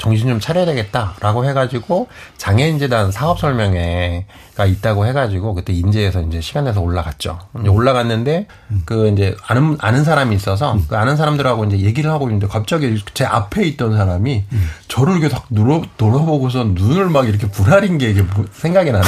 정신 0.00 0.28
좀 0.28 0.40
차려야 0.40 0.64
되겠다라고 0.64 1.44
해가지고 1.44 2.08
장애인재단 2.38 3.12
사업 3.12 3.38
설명회가 3.38 4.64
있다고 4.66 5.04
해가지고 5.06 5.52
그때 5.54 5.74
인제에서 5.74 6.22
이제 6.22 6.40
시간 6.40 6.64
내서 6.64 6.80
올라갔죠. 6.80 7.38
올라갔는데 7.68 8.46
그 8.86 9.08
이제 9.08 9.36
아는 9.46 9.76
아는 9.80 10.02
사람이 10.02 10.34
있어서 10.34 10.78
그 10.88 10.96
아는 10.96 11.16
사람들하고 11.16 11.66
이제 11.66 11.78
얘기를 11.80 12.10
하고 12.10 12.28
있는데 12.28 12.46
갑자기 12.48 12.98
제 13.12 13.24
앞에 13.26 13.64
있던 13.66 13.94
사람이 13.96 14.44
저를 14.88 15.18
이렇게 15.18 15.28
딱 15.28 15.44
눌러 15.50 15.82
돌아보고서 15.98 16.64
눈을 16.64 17.10
막 17.10 17.28
이렇게 17.28 17.46
부라린 17.48 17.98
게 17.98 18.10
이게 18.10 18.22
뭐- 18.22 18.46
생각이 18.52 18.90
나는 18.92 19.06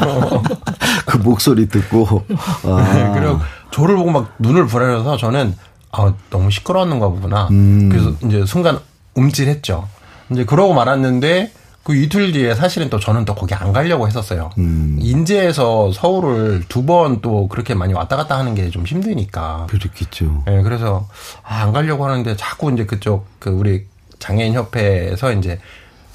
거예요. 0.00 0.42
그 1.04 1.16
목소리 1.18 1.68
듣고. 1.68 2.24
아. 2.64 2.92
네, 2.94 3.10
그리고 3.12 3.40
저를 3.72 3.96
보고 3.96 4.10
막 4.10 4.32
눈을 4.38 4.66
부라려서 4.66 5.16
저는 5.16 5.56
아 5.90 6.14
너무 6.30 6.50
시끄러웠는가 6.52 7.08
보구나. 7.08 7.48
음. 7.50 7.88
그래서 7.90 8.12
이제 8.24 8.44
순간 8.46 8.78
움찔했죠. 9.14 9.88
이제 10.30 10.44
그러고 10.44 10.74
말았는데 10.74 11.52
그 11.84 11.94
이틀 11.96 12.32
뒤에 12.32 12.54
사실은 12.54 12.90
또 12.90 12.98
저는 13.00 13.24
또 13.24 13.34
거기 13.34 13.54
안 13.54 13.72
가려고 13.72 14.06
했었어요. 14.06 14.50
음. 14.58 14.98
인제에서 15.00 15.90
서울을 15.92 16.64
두 16.68 16.82
번 16.84 17.20
또 17.22 17.48
그렇게 17.48 17.72
많이 17.74 17.94
왔다 17.94 18.16
갔다 18.16 18.38
하는 18.38 18.54
게 18.54 18.68
좀 18.70 18.84
힘드니까. 18.84 19.66
그렇겠죠. 19.70 20.44
예, 20.48 20.60
그래서 20.62 21.08
아, 21.42 21.62
안 21.62 21.72
가려고 21.72 22.04
하는데 22.06 22.36
자꾸 22.36 22.70
이제 22.72 22.84
그쪽 22.84 23.26
그 23.38 23.48
우리 23.50 23.86
장애인 24.18 24.52
협회에서 24.54 25.32
이제 25.32 25.58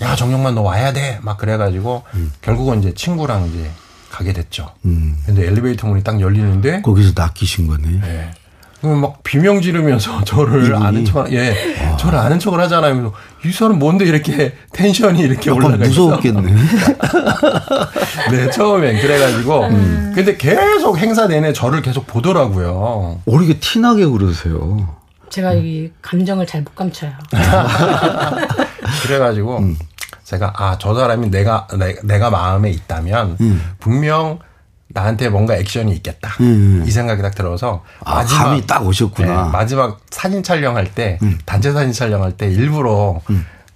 야 0.02 0.16
정영만 0.16 0.54
너 0.56 0.62
와야 0.62 0.94
돼 0.94 1.20
막 1.24 1.38
그래가지고 1.38 2.04
결국은 2.42 2.80
이제 2.80 2.94
친구랑 2.94 3.48
이제 3.48 3.72
가게 4.12 4.32
됐죠. 4.34 4.70
음. 4.86 5.18
근데 5.26 5.48
엘리베이터 5.48 5.88
문이 5.88 6.04
딱 6.04 6.20
열리는데 6.22 6.84
거기서 6.84 7.14
낚이신 7.16 7.66
거네. 7.66 8.00
예. 8.06 8.32
그럼 8.84 9.00
막 9.00 9.24
비명 9.24 9.62
지르면서 9.62 10.22
저를 10.28 10.66
이분이? 10.66 10.84
아는 10.86 11.06
척, 11.06 11.32
예, 11.32 11.56
저를 11.98 12.20
아는 12.20 12.38
척을 12.38 12.60
하잖아요. 12.60 12.96
그래서 12.96 13.14
이 13.46 13.52
사람 13.54 13.80
뭔데 13.80 14.04
이렇게 14.04 14.54
텐션이 14.74 15.22
이렇게 15.22 15.50
올라가? 15.52 15.78
무서웠겠네. 15.78 16.42
네, 18.32 18.50
처음엔 18.52 19.00
그래가지고, 19.02 19.68
음. 19.68 20.12
근데 20.14 20.36
계속 20.36 20.98
행사 20.98 21.28
내내 21.28 21.54
저를 21.54 21.82
계속 21.82 22.06
보더라고요. 22.08 23.22
어떻게 23.26 23.58
티나게 23.58 24.06
그러세요? 24.06 24.86
제가 25.30 25.54
이 25.54 25.90
감정을 26.02 26.46
잘 26.46 26.62
못 26.62 26.76
감춰요. 26.76 27.12
그래가지고 29.04 29.60
음. 29.60 29.78
제가 30.26 30.54
아 30.58 30.78
저 30.78 30.94
사람이 30.94 31.30
내가 31.32 31.68
내, 32.04 32.20
가 32.20 32.30
마음에 32.30 32.70
있다면 32.70 33.38
분명 33.80 34.40
나한테 34.94 35.30
뭔가 35.30 35.56
액션이 35.56 35.92
있겠다 35.94 36.30
음. 36.40 36.84
이 36.86 36.92
생각이 36.92 37.22
딱 37.22 37.34
들어서 37.36 37.84
아, 38.06 38.24
감이 38.24 38.66
딱 38.68 38.86
오셨구나. 38.86 39.46
네, 39.46 39.52
마지막 39.52 40.00
사진 40.12 40.44
촬영할 40.44 40.94
때 40.94 41.20
단체 41.46 41.72
사진 41.72 41.92
촬영할 41.92 42.34
때 42.34 42.48
일부러 42.48 43.20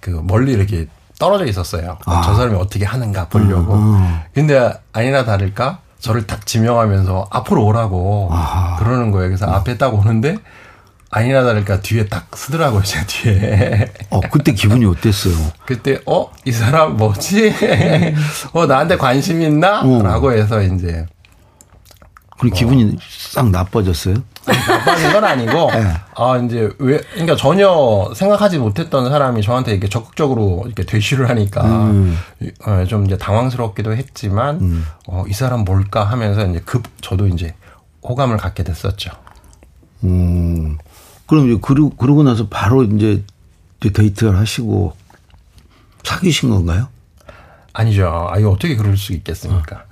그 0.00 0.10
멀리 0.10 0.52
이렇게 0.52 0.86
떨어져 1.18 1.46
있었어요. 1.46 1.98
아. 2.06 2.22
저 2.24 2.34
사람이 2.34 2.56
어떻게 2.56 2.84
하는가 2.84 3.28
보려고. 3.28 3.74
음. 3.74 4.20
근데 4.32 4.72
아니나 4.92 5.24
다를까 5.24 5.80
저를 5.98 6.26
딱 6.26 6.46
지명하면서 6.46 7.26
앞으로 7.30 7.64
오라고 7.64 8.28
아하. 8.30 8.76
그러는 8.76 9.10
거예요. 9.10 9.28
그래서 9.28 9.46
앞에 9.46 9.76
딱 9.78 9.94
오는데 9.94 10.36
아니나 11.10 11.42
다를까 11.42 11.80
뒤에 11.80 12.06
딱 12.06 12.28
쓰더라고요. 12.36 12.82
제 12.82 13.04
뒤에. 13.06 13.90
어, 14.10 14.20
그때 14.30 14.52
기분이 14.52 14.84
어땠어요? 14.84 15.34
그때 15.64 16.00
어 16.06 16.30
이 16.44 16.52
사람 16.52 16.96
뭐지? 16.96 17.54
어 18.52 18.66
나한테 18.66 18.96
관심 18.96 19.40
있나? 19.42 19.80
어. 19.82 20.02
라고 20.02 20.32
해서 20.32 20.60
이제 20.62 21.06
그럼 22.38 22.52
기분이 22.52 22.96
싹 23.08 23.50
나빠졌어요? 23.50 24.16
나빠진 24.46 25.12
건 25.12 25.24
아니고 25.24 25.70
네. 25.72 25.94
아 26.14 26.36
이제 26.38 26.70
왜 26.78 26.98
그러니까 27.12 27.36
전혀 27.36 28.10
생각하지 28.14 28.58
못했던 28.58 29.08
사람이 29.10 29.42
저한테 29.42 29.72
이렇게 29.72 29.88
적극적으로 29.88 30.62
이렇게 30.66 30.84
대시를 30.84 31.28
하니까 31.30 31.64
음. 31.64 32.16
어, 32.64 32.84
좀 32.86 33.04
이제 33.06 33.16
당황스럽기도 33.18 33.94
했지만 33.96 34.84
어, 35.06 35.24
이 35.26 35.32
사람 35.32 35.64
뭘까 35.64 36.04
하면서 36.04 36.46
이제 36.46 36.60
급 36.64 36.84
저도 37.02 37.26
이제 37.28 37.54
호감을 38.02 38.36
갖게 38.36 38.62
됐었죠. 38.62 39.10
음. 40.04 40.78
그럼 41.28 41.48
이제 41.50 41.58
그러고, 41.60 41.90
그러고 41.90 42.22
나서 42.22 42.48
바로 42.48 42.84
이제 42.84 43.22
데이트를 43.80 44.36
하시고 44.36 44.94
사귀신 46.02 46.50
건가요? 46.50 46.88
아니죠. 47.72 48.28
아, 48.30 48.38
이거 48.38 48.50
어떻게 48.50 48.76
그럴 48.76 48.96
수 48.96 49.12
있겠습니까? 49.12 49.84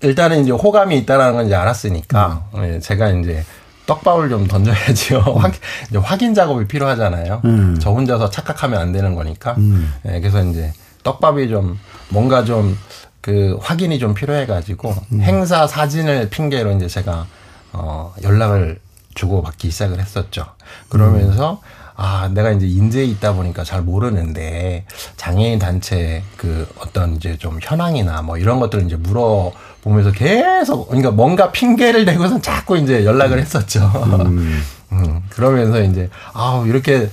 일단은 0.00 0.42
이제 0.42 0.50
호감이 0.50 0.98
있다라는 0.98 1.34
건 1.34 1.46
이제 1.46 1.54
알았으니까, 1.54 2.50
예, 2.58 2.80
제가 2.80 3.10
이제 3.10 3.44
떡밥을 3.86 4.28
좀 4.28 4.46
던져야지요. 4.46 5.20
확, 5.38 5.54
이제 5.88 5.98
확인 5.98 6.34
작업이 6.34 6.66
필요하잖아요. 6.66 7.42
음. 7.44 7.78
저 7.80 7.90
혼자서 7.90 8.30
착각하면 8.30 8.80
안 8.80 8.92
되는 8.92 9.14
거니까. 9.14 9.54
음. 9.58 9.94
예, 10.06 10.20
그래서 10.20 10.42
이제 10.44 10.72
떡밥이 11.02 11.48
좀 11.48 11.78
뭔가 12.10 12.44
좀 12.44 12.76
그 13.24 13.56
확인이 13.62 13.98
좀 13.98 14.12
필요해가지고 14.12 14.94
행사 15.20 15.66
사진을 15.66 16.28
핑계로 16.28 16.72
이제 16.72 16.88
제가 16.88 17.26
어, 17.72 18.12
연락을 18.22 18.78
주고 19.14 19.42
받기 19.42 19.70
시작을 19.70 20.00
했었죠. 20.00 20.46
그러면서 20.88 21.60
아, 21.96 22.28
내가 22.32 22.50
이제 22.50 22.66
인제에 22.66 23.04
있다 23.04 23.34
보니까 23.34 23.62
잘 23.62 23.82
모르는데 23.82 24.84
장애인 25.16 25.58
단체 25.60 26.24
그 26.36 26.66
어떤 26.80 27.14
이제 27.16 27.36
좀 27.38 27.58
현황이나 27.62 28.22
뭐 28.22 28.36
이런 28.36 28.58
것들을 28.58 28.84
이제 28.86 28.96
물어보면서 28.96 30.10
계속 30.12 30.86
그러니까 30.88 31.12
뭔가 31.12 31.52
핑계를 31.52 32.04
대고서 32.04 32.40
자꾸 32.40 32.76
이제 32.76 33.04
연락을 33.04 33.38
했었죠. 33.38 33.80
음, 34.92 35.22
그러면서 35.30 35.80
이제 35.82 36.10
아, 36.32 36.64
이렇게 36.66 37.08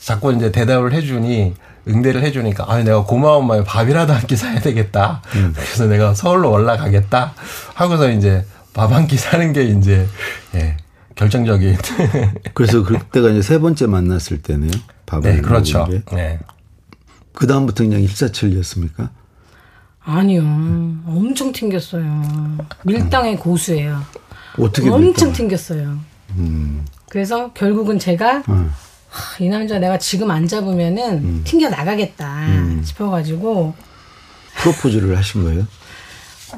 자꾸 0.00 0.32
이제 0.32 0.50
대답을 0.50 0.92
해주니 0.94 1.54
응대를 1.88 2.22
해주니까 2.22 2.64
아 2.68 2.78
내가 2.82 3.02
고마운 3.04 3.46
마음에 3.46 3.64
밥이라도 3.64 4.12
한 4.12 4.22
끼 4.26 4.36
사야 4.36 4.60
되겠다. 4.60 5.20
그래서 5.54 5.86
내가 5.86 6.14
서울로 6.14 6.50
올라가겠다 6.52 7.34
하고서 7.74 8.08
이제 8.10 8.46
밥 8.72 8.92
한 8.92 9.06
끼 9.06 9.16
사는 9.18 9.52
게 9.52 9.64
이제 9.64 10.06
예 10.54 10.76
결정적인 11.14 11.76
그래서 12.54 12.82
그때가 12.82 13.30
이제 13.30 13.42
세 13.42 13.58
번째 13.58 13.86
만났을 13.86 14.42
때네요. 14.42 14.70
밥을 15.06 15.36
네 15.36 15.40
그렇죠. 15.40 15.84
게. 15.86 16.02
네. 16.14 16.38
그 17.32 17.46
다음부터 17.46 17.84
그냥 17.84 18.00
일사천리였습니까? 18.02 19.10
아니요. 20.04 20.42
엄청 21.06 21.52
튕겼어요. 21.52 22.58
밀당의 22.84 23.36
고수예요. 23.38 24.02
어떻게 24.58 24.90
엄청 24.90 25.28
됐다? 25.28 25.38
튕겼어요. 25.38 25.98
음. 26.36 26.84
그래서 27.08 27.52
결국은 27.52 27.98
제가 27.98 28.42
음. 28.48 28.72
하, 29.08 29.44
이 29.44 29.48
남자 29.48 29.78
내가 29.78 29.98
지금 29.98 30.30
안 30.30 30.48
잡으면은 30.48 31.44
튕겨 31.44 31.68
나가겠다 31.68 32.46
싶어가지고 32.82 33.74
프로포즈를 34.56 35.16
하신 35.16 35.44
거예요? 35.44 35.66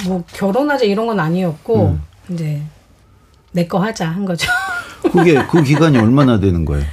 뭐 0.07 0.25
결혼하자 0.33 0.85
이런 0.85 1.07
건 1.07 1.21
아니었고 1.21 1.99
이제 2.31 2.63
내 3.55 3.67
거 3.69 3.79
하자 3.83 4.09
한 4.09 4.25
거죠. 4.25 4.51
그게 5.13 5.35
그 5.47 5.63
기간이 5.63 5.97
얼마나 5.99 6.41
되는 6.41 6.65
거예요? 6.65 6.85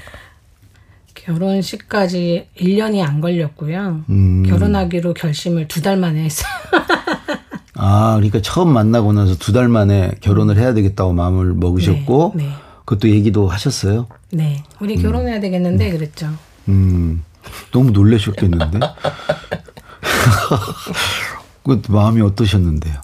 결혼식까지 1.13 2.47
1년이 2.59 3.01
안 3.05 3.21
걸렸고요. 3.21 4.01
음. 4.09 4.43
결혼하기로 4.47 5.13
결심을 5.13 5.67
두 5.67 5.81
달 5.81 5.97
만에 5.97 6.23
했어요. 6.23 6.51
아, 7.75 8.13
그러니까 8.15 8.41
처음 8.41 8.73
만나고 8.73 9.13
나서 9.13 9.35
두 9.37 9.53
달 9.53 9.67
만에 9.67 10.11
결혼을 10.21 10.57
해야 10.57 10.73
되겠다고 10.73 11.13
마음을 11.13 11.53
먹으셨고, 11.53 12.33
네, 12.35 12.43
네. 12.45 12.53
그것도 12.85 13.09
얘기도 13.09 13.47
하셨어요? 13.47 14.07
네, 14.31 14.63
우리 14.79 14.95
결혼해야 14.97 15.39
되겠는데 15.39 15.91
그랬죠. 15.91 16.29
음, 16.67 17.23
너무 17.71 17.91
놀라셨겠는데? 17.91 18.79
그 21.63 21.81
마음이 21.89 22.21
어떠셨는데요? 22.21 22.95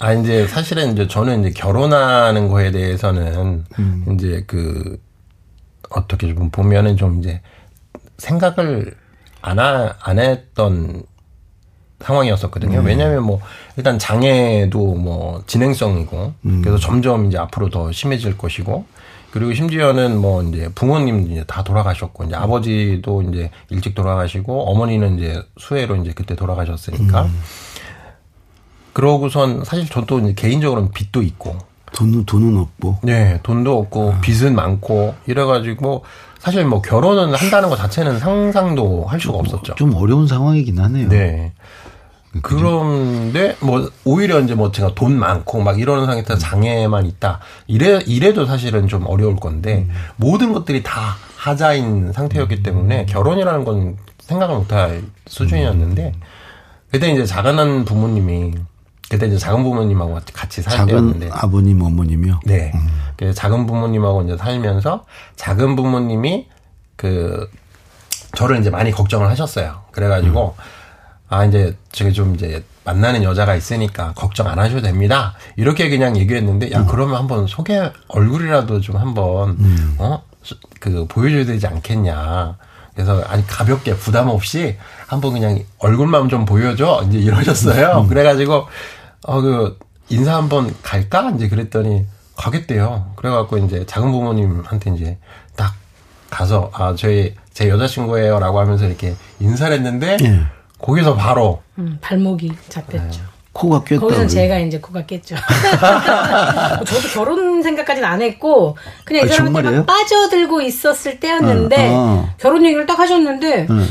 아 0.00 0.14
이제 0.14 0.46
사실은 0.46 0.92
이제 0.92 1.06
저는 1.06 1.40
이제 1.40 1.50
결혼하는 1.50 2.48
거에 2.48 2.70
대해서는 2.70 3.66
음. 3.78 4.04
이제 4.14 4.42
그 4.46 4.98
어떻게 5.90 6.34
좀 6.34 6.50
보면은 6.50 6.96
좀 6.96 7.20
이제 7.20 7.42
생각을 8.16 8.94
안, 9.42 9.58
하, 9.58 9.94
안 10.00 10.18
했던 10.18 11.02
상황이었었거든요. 12.00 12.80
네. 12.80 12.88
왜냐하면 12.88 13.24
뭐 13.24 13.40
일단 13.76 13.98
장애도 13.98 14.94
뭐 14.94 15.42
진행성이고 15.46 16.32
음. 16.46 16.62
그래서 16.62 16.78
점점 16.78 17.26
이제 17.26 17.36
앞으로 17.36 17.68
더 17.68 17.92
심해질 17.92 18.38
것이고 18.38 18.86
그리고 19.32 19.52
심지어는 19.52 20.18
뭐 20.18 20.42
이제 20.42 20.70
부모님 20.74 21.30
이제 21.30 21.44
다 21.46 21.62
돌아가셨고 21.62 22.24
이제 22.24 22.36
아버지도 22.36 23.20
이제 23.22 23.50
일찍 23.68 23.94
돌아가시고 23.94 24.70
어머니는 24.70 25.18
이제 25.18 25.42
수해로 25.58 25.96
이제 25.96 26.12
그때 26.14 26.34
돌아가셨으니까 26.34 27.24
음. 27.24 27.40
그러고선 28.92 29.64
사실 29.64 29.88
저도 29.88 30.20
이제 30.20 30.32
개인적으로는 30.34 30.90
빚도 30.92 31.22
있고 31.22 31.56
돈은 31.92 32.24
돈은 32.24 32.58
없고. 32.58 32.98
네, 33.02 33.40
돈도 33.42 33.78
없고 33.78 34.16
빚은 34.20 34.54
많고 34.54 35.14
이래가지고 35.26 36.04
사실 36.38 36.64
뭐 36.64 36.80
결혼은 36.80 37.34
한다는 37.34 37.68
것 37.68 37.76
자체는 37.76 38.18
상상도 38.18 39.04
할 39.04 39.20
수가 39.20 39.38
없었죠. 39.38 39.74
좀 39.74 39.94
어려운 39.94 40.26
상황이긴 40.26 40.78
하네요. 40.78 41.08
네. 41.08 41.52
그런데 42.42 43.56
뭐 43.60 43.90
오히려 44.04 44.38
이제 44.40 44.54
뭐 44.54 44.70
제가 44.70 44.94
돈 44.94 45.18
많고 45.18 45.62
막 45.62 45.80
이러는 45.80 46.06
상태에서 46.06 46.36
장애만 46.36 47.06
있다 47.06 47.40
이래 47.66 47.98
이래도 48.06 48.46
사실은 48.46 48.86
좀 48.86 49.04
어려울 49.06 49.34
건데 49.34 49.88
모든 50.14 50.52
것들이 50.52 50.84
다 50.84 51.16
하자인 51.34 52.12
상태였기 52.12 52.62
때문에 52.62 53.06
결혼이라는 53.06 53.64
건 53.64 53.96
생각을 54.20 54.58
못할 54.58 55.02
수준이었는데 55.26 56.12
그때 56.92 57.10
이제 57.10 57.26
작은 57.26 57.84
부모님이 57.84 58.54
그때 59.10 59.26
이제 59.26 59.36
작은 59.36 59.64
부모님하고 59.64 60.20
같이 60.32 60.62
살 60.62 60.72
작은 60.72 60.86
때였는데 60.86 61.30
아버님 61.32 61.82
어머님이요. 61.82 62.40
네. 62.46 62.72
그래서 63.16 63.34
작은 63.34 63.66
부모님하고 63.66 64.22
이제 64.22 64.36
살면서 64.36 65.04
작은 65.34 65.74
부모님이 65.74 66.46
그 66.94 67.50
저를 68.36 68.60
이제 68.60 68.70
많이 68.70 68.92
걱정을 68.92 69.28
하셨어요. 69.28 69.82
그래가지고 69.90 70.54
아 71.28 71.44
이제 71.44 71.76
제가 71.90 72.12
좀 72.12 72.36
이제 72.36 72.64
만나는 72.84 73.24
여자가 73.24 73.56
있으니까 73.56 74.12
걱정 74.14 74.46
안 74.46 74.60
하셔도 74.60 74.82
됩니다. 74.82 75.34
이렇게 75.56 75.90
그냥 75.90 76.16
얘기했는데 76.16 76.70
야 76.70 76.86
그러면 76.86 77.16
한번 77.16 77.48
소개 77.48 77.90
얼굴이라도 78.06 78.80
좀 78.80 78.96
한번 78.96 79.58
어그 79.98 81.06
보여줘야 81.08 81.46
되지 81.46 81.66
않겠냐. 81.66 82.56
그래서 82.94 83.24
아니 83.28 83.44
가볍게 83.44 83.96
부담 83.96 84.28
없이 84.28 84.76
한번 85.08 85.32
그냥 85.32 85.58
얼굴만 85.78 86.28
좀 86.28 86.44
보여줘 86.44 87.04
이제 87.08 87.18
이러셨어요. 87.18 88.06
그래가지고 88.08 88.66
어 89.26 89.40
그 89.40 89.78
인사 90.10 90.34
한번 90.36 90.74
갈까 90.82 91.30
이제 91.36 91.48
그랬더니 91.48 92.04
가겠대요. 92.36 93.12
그래갖고 93.16 93.58
이제 93.58 93.84
작은 93.86 94.10
부모님한테 94.10 94.90
이제 94.94 95.18
딱 95.56 95.74
가서 96.30 96.70
아 96.74 96.94
저희 96.96 97.34
제 97.52 97.68
여자친구예요 97.68 98.38
라고 98.40 98.60
하면서 98.60 98.86
이렇게 98.86 99.14
인사를 99.40 99.74
했는데 99.76 100.16
예. 100.22 100.40
거기서 100.78 101.14
바로 101.14 101.62
음, 101.78 101.98
발목이 102.00 102.52
잡혔죠. 102.68 103.20
코가 103.52 103.84
꼈다. 103.84 104.00
거기서 104.00 104.26
제가 104.26 104.58
이제 104.58 104.78
코가 104.80 105.06
깼죠. 105.06 105.36
저도 106.86 107.08
결혼 107.12 107.62
생각까지는 107.62 108.08
안 108.08 108.22
했고 108.22 108.76
그냥 109.04 109.26
이 109.26 109.30
아, 109.30 109.34
사람한테 109.34 109.86
빠져들고 109.86 110.62
있었을 110.62 111.20
때였는데 111.20 111.76
아, 111.90 111.92
아. 111.94 112.34
결혼 112.38 112.64
얘기를 112.64 112.86
딱 112.86 112.98
하셨는데 112.98 113.66
응. 113.70 113.86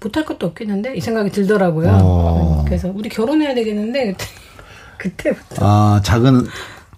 못할 0.00 0.24
것도 0.24 0.46
없겠는데 0.46 0.94
이 0.96 1.00
생각이 1.00 1.30
들더라고요. 1.30 1.88
어. 2.02 2.64
그래서 2.66 2.90
우리 2.94 3.08
결혼해야 3.08 3.54
되겠는데 3.54 4.14
그때 5.02 5.30
그때부터 5.32 5.56
아, 5.66 6.00
작은 6.02 6.46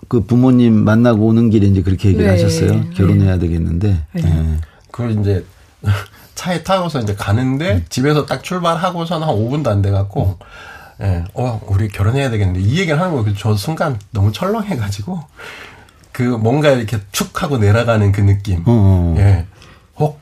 그 0.08 0.24
부모님 0.24 0.74
만나고 0.84 1.26
오는 1.26 1.48
길에 1.50 1.66
이제 1.66 1.82
그렇게 1.82 2.08
얘기를 2.10 2.26
네. 2.26 2.32
하셨어요. 2.32 2.90
결혼해야 2.90 3.38
되겠는데. 3.38 4.04
예. 4.18 4.58
그걸 4.90 5.18
이제 5.18 5.44
차에 6.34 6.62
타고서 6.62 7.00
이제 7.00 7.14
가는데 7.14 7.84
집에서 7.88 8.26
딱 8.26 8.42
출발하고선 8.44 9.22
한 9.22 9.28
5분도 9.30 9.68
안 9.68 9.82
돼 9.82 9.90
갖고 9.90 10.38
예, 11.00 11.24
어 11.34 11.60
우리 11.66 11.88
결혼해야 11.88 12.30
되겠는데 12.30 12.60
이 12.60 12.78
얘기를 12.78 12.98
하는 12.98 13.10
거예요. 13.12 13.24
그래서 13.24 13.38
저 13.40 13.56
순간 13.56 13.98
너무 14.12 14.30
철렁해가지고 14.32 15.20
그 16.12 16.22
뭔가 16.22 16.70
이렇게 16.70 16.98
축 17.10 17.42
하고 17.42 17.58
내려가는 17.58 18.12
그 18.12 18.20
느낌. 18.20 18.60
어, 18.60 18.62
어. 18.66 19.14
예. 19.18 19.46
어 19.96 20.18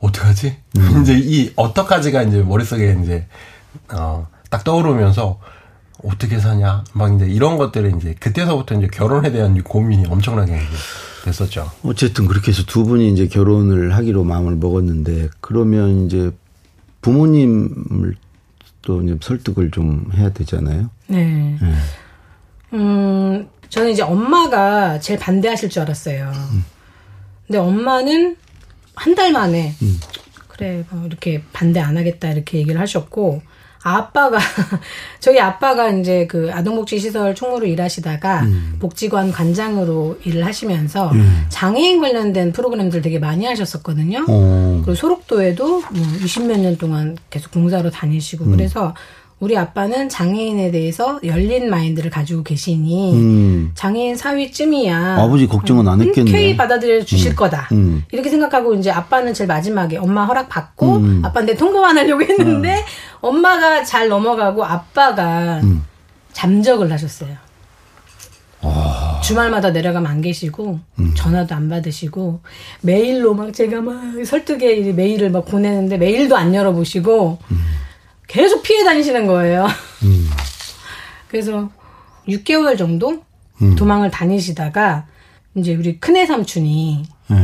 어떡하지? 0.00 0.56
이제 1.02 1.18
이 1.18 1.52
어떡하지가 1.56 2.22
이제 2.24 2.42
머릿속에 2.42 2.96
이제 3.02 3.26
어 3.92 4.26
딱 4.52 4.64
떠오르면서 4.64 5.40
어떻게 6.04 6.38
사냐 6.38 6.84
막 6.92 7.14
이제 7.14 7.26
이런 7.26 7.56
것들을 7.56 7.94
이제 7.96 8.14
그때서부터 8.18 8.76
이제 8.76 8.88
결혼에 8.88 9.30
대한 9.32 9.62
고민이 9.62 10.06
엄청나게 10.08 10.58
됐었죠. 11.24 11.70
어쨌든 11.84 12.26
그렇게 12.26 12.50
해서 12.50 12.64
두 12.66 12.84
분이 12.84 13.12
이제 13.12 13.28
결혼을 13.28 13.94
하기로 13.94 14.24
마음을 14.24 14.56
먹었는데 14.56 15.28
그러면 15.40 16.06
이제 16.06 16.30
부모님을 17.00 18.16
또 18.82 19.02
이제 19.02 19.16
설득을 19.20 19.70
좀 19.70 20.10
해야 20.14 20.30
되잖아요. 20.32 20.90
네. 21.06 21.56
음, 22.72 23.48
저는 23.68 23.90
이제 23.90 24.02
엄마가 24.02 24.98
제일 25.00 25.18
반대하실 25.18 25.68
줄 25.70 25.82
알았어요. 25.82 26.32
근데 27.46 27.58
엄마는 27.58 28.36
한 28.94 29.14
달 29.14 29.32
만에, 29.32 29.74
그래, 30.48 30.84
뭐 30.90 31.06
이렇게 31.06 31.42
반대 31.52 31.80
안 31.80 31.96
하겠다, 31.96 32.30
이렇게 32.30 32.58
얘기를 32.58 32.80
하셨고, 32.80 33.42
아빠가, 33.82 34.38
저희 35.18 35.38
아빠가 35.40 35.88
이제 35.90 36.26
그 36.26 36.50
아동복지시설 36.52 37.34
총무로 37.34 37.66
일하시다가 37.66 38.46
복지관 38.78 39.32
관장으로 39.32 40.18
일을 40.24 40.46
하시면서 40.46 41.12
장애인 41.48 42.00
관련된 42.00 42.52
프로그램들 42.52 43.02
되게 43.02 43.18
많이 43.18 43.44
하셨었거든요. 43.44 44.24
어. 44.28 44.80
그리고 44.84 44.94
소록도에도 44.94 45.66
뭐 45.66 46.06
20몇 46.22 46.60
년 46.60 46.76
동안 46.76 47.16
계속 47.30 47.50
봉사로 47.52 47.90
다니시고 47.90 48.46
그래서 48.46 48.94
우리 49.42 49.58
아빠는 49.58 50.08
장애인에 50.08 50.70
대해서 50.70 51.18
열린 51.24 51.68
마인드를 51.68 52.12
가지고 52.12 52.44
계시니 52.44 53.12
음. 53.12 53.72
장애인 53.74 54.16
사위쯤이야 54.16 55.16
아버지 55.18 55.48
걱정은 55.48 55.88
안 55.88 56.00
했겠네. 56.00 56.30
흔쾌히 56.30 56.56
받아들여 56.56 57.04
주실 57.04 57.34
거다. 57.34 57.66
음. 57.72 58.04
이렇게 58.12 58.30
생각하고 58.30 58.72
이제 58.74 58.92
아빠는 58.92 59.34
제일 59.34 59.48
마지막에 59.48 59.96
엄마 59.96 60.26
허락 60.26 60.48
받고 60.48 60.96
음. 60.98 61.22
아빠한테 61.24 61.56
통보만 61.56 61.98
하려고 61.98 62.22
했는데 62.22 62.84
엄마가 63.20 63.82
잘 63.82 64.06
넘어가고 64.06 64.64
아빠가 64.64 65.58
음. 65.64 65.82
잠적을 66.32 66.92
하셨어요. 66.92 67.34
아. 68.60 69.20
주말마다 69.24 69.70
내려가면 69.70 70.08
안 70.08 70.20
계시고 70.20 70.78
음. 71.00 71.14
전화도 71.16 71.52
안 71.52 71.68
받으시고 71.68 72.38
메일로 72.82 73.34
막 73.34 73.52
제가 73.52 73.80
막 73.80 74.24
설득의 74.24 74.92
메일을 74.92 75.30
막 75.30 75.44
보내는데 75.46 75.98
메일도 75.98 76.36
안 76.36 76.54
열어보시고 76.54 77.38
음. 77.50 77.61
계속 78.32 78.62
피해 78.62 78.82
다니시는 78.82 79.26
거예요. 79.26 79.68
그래서 81.28 81.70
6개월 82.26 82.78
정도 82.78 83.22
음. 83.60 83.76
도망을 83.76 84.10
다니시다가 84.10 85.06
이제 85.54 85.74
우리 85.74 86.00
큰애 86.00 86.24
삼촌이 86.24 87.02
예. 87.30 87.34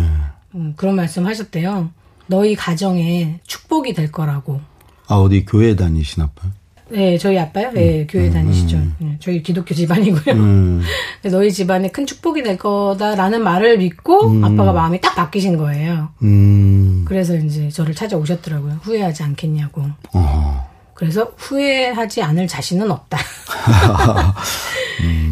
음, 0.55 0.72
그런 0.77 0.96
말씀 0.96 1.27
하셨대요. 1.27 1.90
너희 2.27 2.55
가정에 2.55 3.38
축복이 3.46 3.92
될 3.92 4.11
거라고. 4.11 4.62
아 5.09 5.16
어디 5.16 5.44
교회 5.44 5.77
다니시나 5.77 6.31
봐요. 6.35 6.53
네, 6.90 7.18
저희 7.18 7.38
아빠요? 7.38 7.70
네, 7.74 8.07
교회 8.09 8.31
다니시죠. 8.31 8.81
네, 8.98 9.18
저희 9.20 9.42
기독교 9.42 9.74
집안이고요. 9.74 10.35
음. 10.37 10.83
너희 11.31 11.53
집안에 11.53 11.90
큰 11.90 12.07
축복이 12.07 12.42
될 12.42 12.57
거다라는 12.57 13.44
말을 13.44 13.77
믿고 13.77 14.40
아빠가 14.42 14.72
마음이 14.72 15.03
딱 15.03 15.14
바뀌신 15.14 15.59
거예요. 15.59 16.09
음. 16.22 17.05
그래서 17.07 17.37
이제 17.37 17.68
저를 17.68 17.94
찾아오셨더라고요. 17.94 18.79
후회하지 18.83 19.22
않겠냐고. 19.22 19.83
어. 20.14 20.77
그래서 20.98 21.32
후회하지 21.37 22.22
않을 22.22 22.48
자신은 22.48 22.90
없다. 22.90 23.18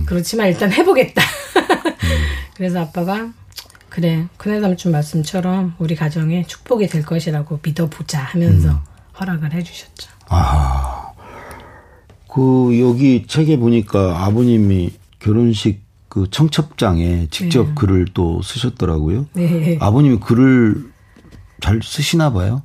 그렇지만 0.07 0.47
일단 0.47 0.73
해보겠다. 0.73 1.21
그래서 2.55 2.83
아빠가 2.83 3.31
그래 3.89 4.29
큰애 4.37 4.61
삼촌 4.61 4.93
말씀처럼 4.93 5.75
우리 5.79 5.97
가정에 5.97 6.45
축복이 6.47 6.87
될 6.87 7.05
것이라고 7.05 7.59
믿어보자 7.65 8.21
하면서 8.21 8.81
허락을 9.19 9.53
해주셨죠. 9.55 10.09
아. 10.29 11.11
그 12.33 12.79
여기 12.79 13.27
책에 13.27 13.59
보니까 13.59 14.25
아버님이 14.25 14.93
결혼식 15.19 15.83
그 16.09 16.31
청첩장에 16.31 17.27
직접 17.33 17.75
글을 17.75 18.07
또 18.15 18.41
쓰셨더라고요. 18.41 19.27
네. 19.33 19.79
아버님이 19.81 20.19
글을 20.21 20.93
잘 21.61 21.81
쓰시나 21.83 22.33
봐요. 22.33 22.63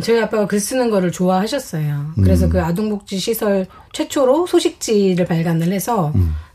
저희 0.00 0.20
아빠가 0.20 0.46
글 0.46 0.58
쓰는 0.58 0.90
거를 0.90 1.12
좋아하셨어요. 1.12 2.12
그래서 2.16 2.48
그 2.48 2.62
아동복지 2.62 3.18
시설 3.18 3.66
최초로 3.92 4.46
소식지를 4.46 5.26
발간을 5.26 5.72
해서 5.72 6.12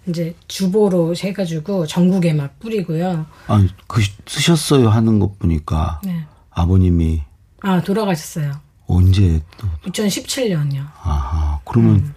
이제 0.08 0.36
주보로 0.47 1.13
해가지고 1.15 1.86
전국에 1.86 2.34
막 2.34 2.58
뿌리고요. 2.60 3.26
아니 3.47 3.69
그 3.88 4.02
쓰셨어요 4.26 4.89
하는 4.89 5.19
것 5.19 5.38
보니까 5.38 6.02
네. 6.04 6.26
아버님이 6.52 7.21
아 7.62 7.82
돌아가셨어요. 7.82 8.54
언제 8.88 9.41
또 9.58 9.67
2017년요. 9.91 10.88
아하 11.04 11.60
그러면 11.65 12.13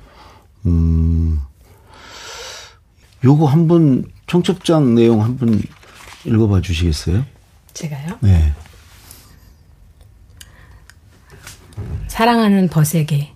음 0.65 1.43
요거 3.25 3.47
한번 3.47 4.05
청첩장 4.27 4.95
내용 4.95 5.23
한번 5.23 5.61
읽어봐 6.25 6.61
주시겠어요? 6.61 7.25
제가요? 7.75 8.19
네. 8.21 8.53
사랑하는 12.09 12.69
버세게. 12.69 13.31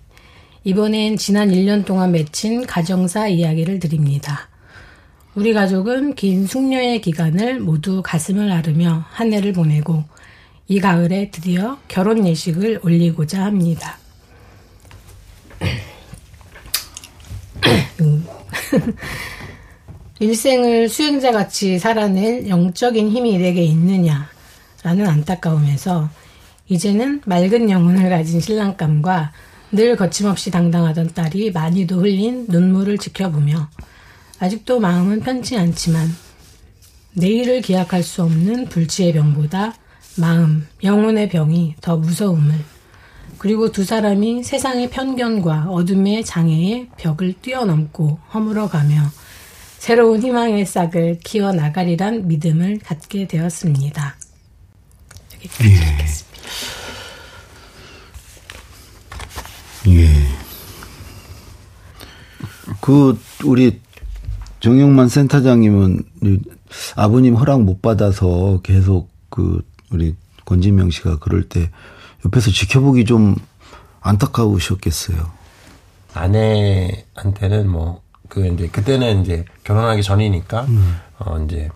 이번엔 0.63 1.17
지난 1.17 1.49
1년 1.49 1.85
동안 1.85 2.11
맺힌 2.11 2.65
가정사 2.65 3.27
이야기를 3.27 3.79
드립니다. 3.79 4.49
우리 5.35 5.53
가족은 5.53 6.15
긴 6.15 6.47
숙녀의 6.47 7.01
기간을 7.01 7.59
모두 7.59 8.01
가슴을 8.03 8.51
앓으며 8.51 9.05
한 9.09 9.33
해를 9.33 9.53
보내고 9.53 10.03
이 10.67 10.79
가을에 10.79 11.29
드디어 11.31 11.77
결혼 11.87 12.27
예식을 12.27 12.79
올리고자 12.83 13.43
합니다. 13.43 13.97
일생을 20.19 20.89
수행자같이 20.89 21.79
살아낼 21.79 22.47
영적인 22.47 23.09
힘이 23.09 23.37
내게 23.37 23.63
있느냐라는 23.63 25.07
안타까움에서 25.07 26.09
이제는 26.67 27.21
맑은 27.25 27.69
영혼을 27.69 28.09
가진 28.09 28.39
신랑감과 28.39 29.31
늘 29.71 29.95
거침없이 29.95 30.51
당당하던 30.51 31.13
딸이 31.13 31.51
많이도 31.51 32.01
흘린 32.01 32.47
눈물을 32.47 32.97
지켜보며 32.97 33.69
아직도 34.39 34.79
마음은 34.79 35.21
편치 35.21 35.57
않지만 35.57 36.09
내일을 37.13 37.61
기약할 37.61 38.03
수 38.03 38.23
없는 38.23 38.65
불치의 38.65 39.13
병보다 39.13 39.75
마음, 40.17 40.67
영혼의 40.83 41.29
병이 41.29 41.75
더 41.81 41.97
무서움을 41.97 42.53
그리고 43.37 43.71
두 43.71 43.83
사람이 43.83 44.43
세상의 44.43 44.89
편견과 44.89 45.67
어둠의 45.69 46.25
장애의 46.25 46.89
벽을 46.97 47.33
뛰어넘고 47.41 48.19
허물어가며 48.33 49.11
새로운 49.77 50.23
희망의 50.23 50.65
싹을 50.65 51.19
키워나가리란 51.23 52.27
믿음을 52.27 52.79
갖게 52.79 53.27
되었습니다. 53.27 54.15
여기까지 55.35 55.69
예. 55.69 55.75
읽겠습니다. 55.75 56.24
예. 59.87 60.09
그 62.81 63.19
우리 63.43 63.81
정영만 64.59 65.09
센터장님은 65.09 66.03
이 66.23 66.39
아버님 66.95 67.35
허락 67.35 67.61
못 67.61 67.81
받아서 67.81 68.59
계속 68.63 69.09
그 69.29 69.61
우리 69.91 70.15
권진명 70.45 70.89
씨가 70.89 71.19
그럴 71.19 71.47
때 71.47 71.69
옆에서 72.25 72.51
지켜보기 72.51 73.05
좀 73.05 73.35
안타까우셨겠어요. 74.01 75.31
아내한테는 76.13 77.69
뭐 77.69 78.05
그 78.29 78.45
이제 78.47 78.67
그때는 78.67 79.21
이제 79.21 79.45
결혼하기 79.63 80.03
전이니까 80.03 80.67
어 81.19 81.39
이제 81.39 81.69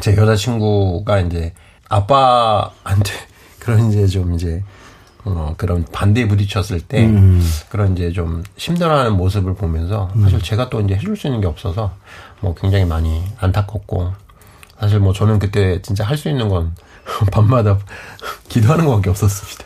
제 0.00 0.16
여자친구가 0.16 1.20
이제 1.20 1.52
아빠한테 1.88 3.12
그런 3.58 3.88
이제 3.90 4.06
좀 4.06 4.34
이제 4.34 4.62
어 5.24 5.54
그런 5.56 5.84
반대에 5.90 6.28
부딪혔을 6.28 6.80
때 6.80 7.10
그런 7.70 7.92
이제 7.92 8.12
좀 8.12 8.42
힘들어하는 8.56 9.16
모습을 9.16 9.54
보면서 9.54 10.10
사실 10.20 10.40
제가 10.42 10.68
또 10.68 10.80
이제 10.80 10.94
해줄 10.94 11.16
수 11.16 11.26
있는 11.26 11.40
게 11.40 11.46
없어서 11.46 11.94
뭐 12.40 12.54
굉장히 12.54 12.84
많이 12.84 13.22
안타깝고 13.38 14.12
사실 14.78 15.00
뭐 15.00 15.12
저는 15.12 15.38
그때 15.38 15.80
진짜 15.82 16.04
할 16.04 16.16
수 16.16 16.28
있는 16.28 16.48
건 16.48 16.74
밤마다 17.32 17.78
기도하는 18.48 18.86
것밖에 18.86 19.10
없었습니다. 19.10 19.64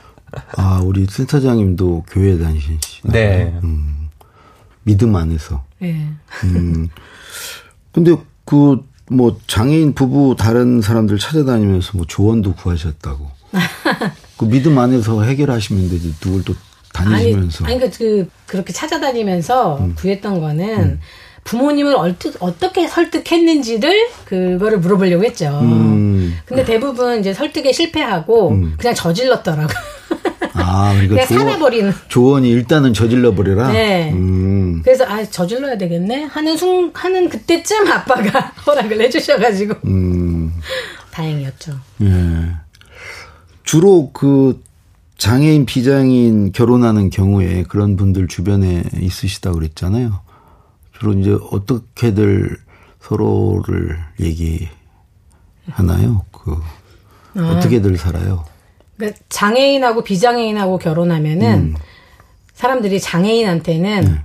아, 0.56 0.80
우리 0.84 1.06
센터장님도 1.06 2.04
교회 2.08 2.38
다니신 2.38 2.78
시. 2.82 3.00
네. 3.04 3.58
믿음 4.82 5.16
안에서. 5.16 5.64
네. 5.78 6.08
음. 6.44 6.88
근데 7.92 8.14
그 8.44 8.88
뭐 9.10 9.38
장애인 9.46 9.94
부부 9.94 10.36
다른 10.38 10.80
사람들 10.80 11.18
찾아다니면서 11.18 11.92
뭐 11.96 12.06
조언도 12.06 12.54
구하셨다고. 12.54 13.30
그 14.38 14.46
믿음 14.46 14.78
안에서 14.78 15.22
해결하시면 15.22 15.90
되지. 15.90 16.14
누굴 16.20 16.44
또 16.44 16.54
다니시면서. 16.92 17.64
아니, 17.64 17.74
아니 17.74 17.90
그, 17.90 17.98
그 17.98 18.28
그렇게 18.46 18.72
찾아다니면서 18.72 19.78
음. 19.78 19.94
구했던 19.96 20.40
거는 20.40 21.00
부모님을 21.44 21.94
얼뜨, 21.94 22.34
어떻게 22.40 22.86
설득했는지를 22.86 24.08
그거를 24.24 24.78
물어보려고 24.78 25.24
했죠. 25.24 25.58
음. 25.62 26.36
근데 26.44 26.64
대부분 26.64 27.20
이제 27.20 27.32
설득에 27.32 27.72
실패하고 27.72 28.50
그냥 28.78 28.94
저질렀더라고. 28.94 29.72
아, 30.52 30.92
그러니까 30.92 31.26
그냥 31.26 31.46
살아버리는. 31.46 31.92
조언이 32.08 32.50
일단은 32.50 32.92
저질러 32.92 33.34
버려라. 33.34 33.68
네. 33.72 34.10
음. 34.12 34.82
그래서 34.84 35.04
아 35.04 35.24
저질러야 35.24 35.78
되겠네 35.78 36.24
하는 36.24 36.56
순 36.56 36.90
하는 36.92 37.28
그때쯤 37.28 37.90
아빠가 37.90 38.52
허락을 38.66 39.00
해주셔가지고 39.00 39.74
음. 39.86 40.52
다행이었죠. 41.10 41.72
예. 42.02 42.67
주로 43.68 44.12
그 44.14 44.62
장애인 45.18 45.66
비장애인 45.66 46.52
결혼하는 46.52 47.10
경우에 47.10 47.64
그런 47.64 47.96
분들 47.96 48.26
주변에 48.26 48.82
있으시다 48.98 49.52
그랬잖아요. 49.52 50.20
주로 50.98 51.12
이제 51.12 51.36
어떻게들 51.50 52.56
서로를 53.02 53.98
얘기하나요? 54.20 56.24
그 56.32 56.58
어떻게들 57.36 57.98
살아요? 57.98 58.46
그러니까 58.96 59.20
장애인하고 59.28 60.02
비장애인하고 60.02 60.78
결혼하면은 60.78 61.58
음. 61.58 61.74
사람들이 62.54 63.00
장애인한테는 63.00 64.00
네. 64.00 64.22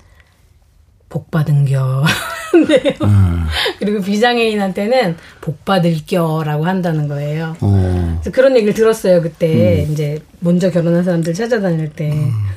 복 1.09 1.31
받은겨. 1.31 2.05
네. 2.67 2.97
음. 3.01 3.45
그리고 3.79 4.01
비장애인한테는 4.01 5.17
복 5.41 5.65
받을 5.65 5.97
겨라고 6.05 6.65
한다는 6.65 7.07
거예요. 7.07 7.55
어. 7.59 8.19
그래서 8.21 8.31
그런 8.31 8.55
얘기를 8.55 8.73
들었어요 8.73 9.21
그때 9.21 9.85
음. 9.85 9.91
이제 9.91 10.21
먼저 10.39 10.69
결혼한 10.69 11.03
사람들 11.03 11.33
찾아다닐 11.33 11.89
때. 11.89 12.13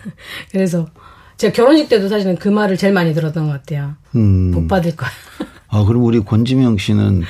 그래서 0.53 0.87
제가 1.37 1.53
결혼식 1.53 1.89
때도 1.89 2.09
사실은 2.09 2.37
그 2.37 2.49
말을 2.49 2.77
제일 2.77 2.93
많이 2.93 3.15
들었던 3.15 3.47
것 3.47 3.53
같아요. 3.53 3.95
음. 4.15 4.53
복 4.53 4.69
받을 4.69 4.97
거야. 4.97 5.11
아, 5.69 5.85
그럼 5.85 6.05
우리 6.05 6.21
권지명 6.21 6.79
씨는 6.79 7.23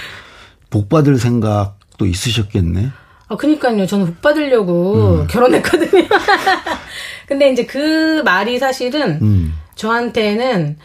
복 0.70 0.88
받을 0.88 1.18
생각도 1.18 2.06
있으셨겠네. 2.06 2.90
아, 3.28 3.36
그니까요. 3.36 3.86
저는 3.86 4.06
복 4.06 4.22
받으려고 4.22 5.22
음. 5.22 5.26
결혼했거든요. 5.26 6.04
근데 7.26 7.50
이제 7.50 7.66
그 7.66 8.22
말이 8.24 8.58
사실은 8.58 9.18
음. 9.20 9.54
저한테는 9.74 10.76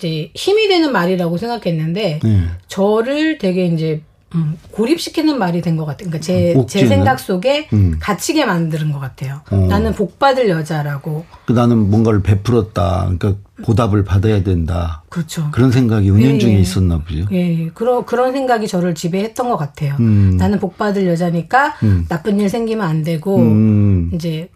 이제 0.00 0.30
힘이 0.34 0.68
되는 0.68 0.92
말이라고 0.92 1.36
생각했는데 1.36 2.20
네. 2.22 2.42
저를 2.68 3.38
되게 3.38 3.66
이제 3.66 4.02
음, 4.32 4.56
고립시키는 4.70 5.38
말이 5.40 5.60
된 5.60 5.76
것 5.76 5.84
같아요. 5.86 6.08
그러니까 6.08 6.20
제, 6.20 6.52
제 6.52 6.58
옥죄는? 6.58 6.88
생각 6.88 7.18
속에 7.18 7.68
음. 7.72 7.96
갇히게 8.00 8.44
만드는 8.46 8.92
것 8.92 9.00
같아요. 9.00 9.40
어. 9.50 9.56
나는 9.68 9.92
복 9.92 10.20
받을 10.20 10.48
여자라고. 10.48 11.24
그 11.46 11.52
나는 11.52 11.90
뭔가를 11.90 12.22
베풀었다. 12.22 13.10
그러니까 13.18 13.34
보답을 13.64 14.04
받아야 14.04 14.42
된다. 14.44 15.02
그렇죠. 15.08 15.48
그런 15.50 15.72
생각이 15.72 16.06
예, 16.06 16.10
은연중에 16.12 16.54
예. 16.54 16.60
있었나 16.60 16.98
보죠. 16.98 17.26
예, 17.32 17.70
그런 17.74 18.06
그런 18.06 18.32
생각이 18.32 18.68
저를 18.68 18.94
지배했던 18.94 19.48
것 19.50 19.56
같아요. 19.56 19.96
음. 19.98 20.36
나는 20.38 20.60
복 20.60 20.78
받을 20.78 21.08
여자니까 21.08 21.74
음. 21.82 22.06
나쁜 22.08 22.38
일 22.38 22.48
생기면 22.48 22.86
안 22.86 23.02
되고 23.02 23.36
음. 23.36 24.12
이제 24.14 24.48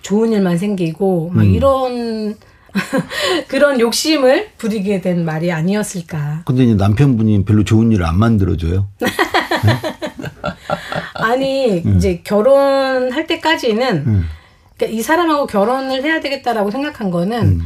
좋은 0.00 0.32
일만 0.32 0.56
생기고 0.56 1.32
막 1.34 1.44
이런 1.44 2.34
그런 3.48 3.80
욕심을 3.80 4.50
부리게 4.58 5.00
된 5.00 5.24
말이 5.24 5.50
아니었을까. 5.52 6.42
근데 6.44 6.64
이제 6.64 6.74
남편분이 6.74 7.44
별로 7.44 7.64
좋은 7.64 7.92
일을 7.92 8.04
안 8.04 8.18
만들어줘요. 8.18 8.88
아니 11.14 11.82
음. 11.84 11.96
이제 11.96 12.20
결혼할 12.24 13.26
때까지는 13.26 14.26
그러니까 14.76 14.98
이 14.98 15.02
사람하고 15.02 15.46
결혼을 15.46 16.04
해야 16.04 16.20
되겠다라고 16.20 16.70
생각한 16.70 17.10
거는 17.10 17.60
음. 17.60 17.62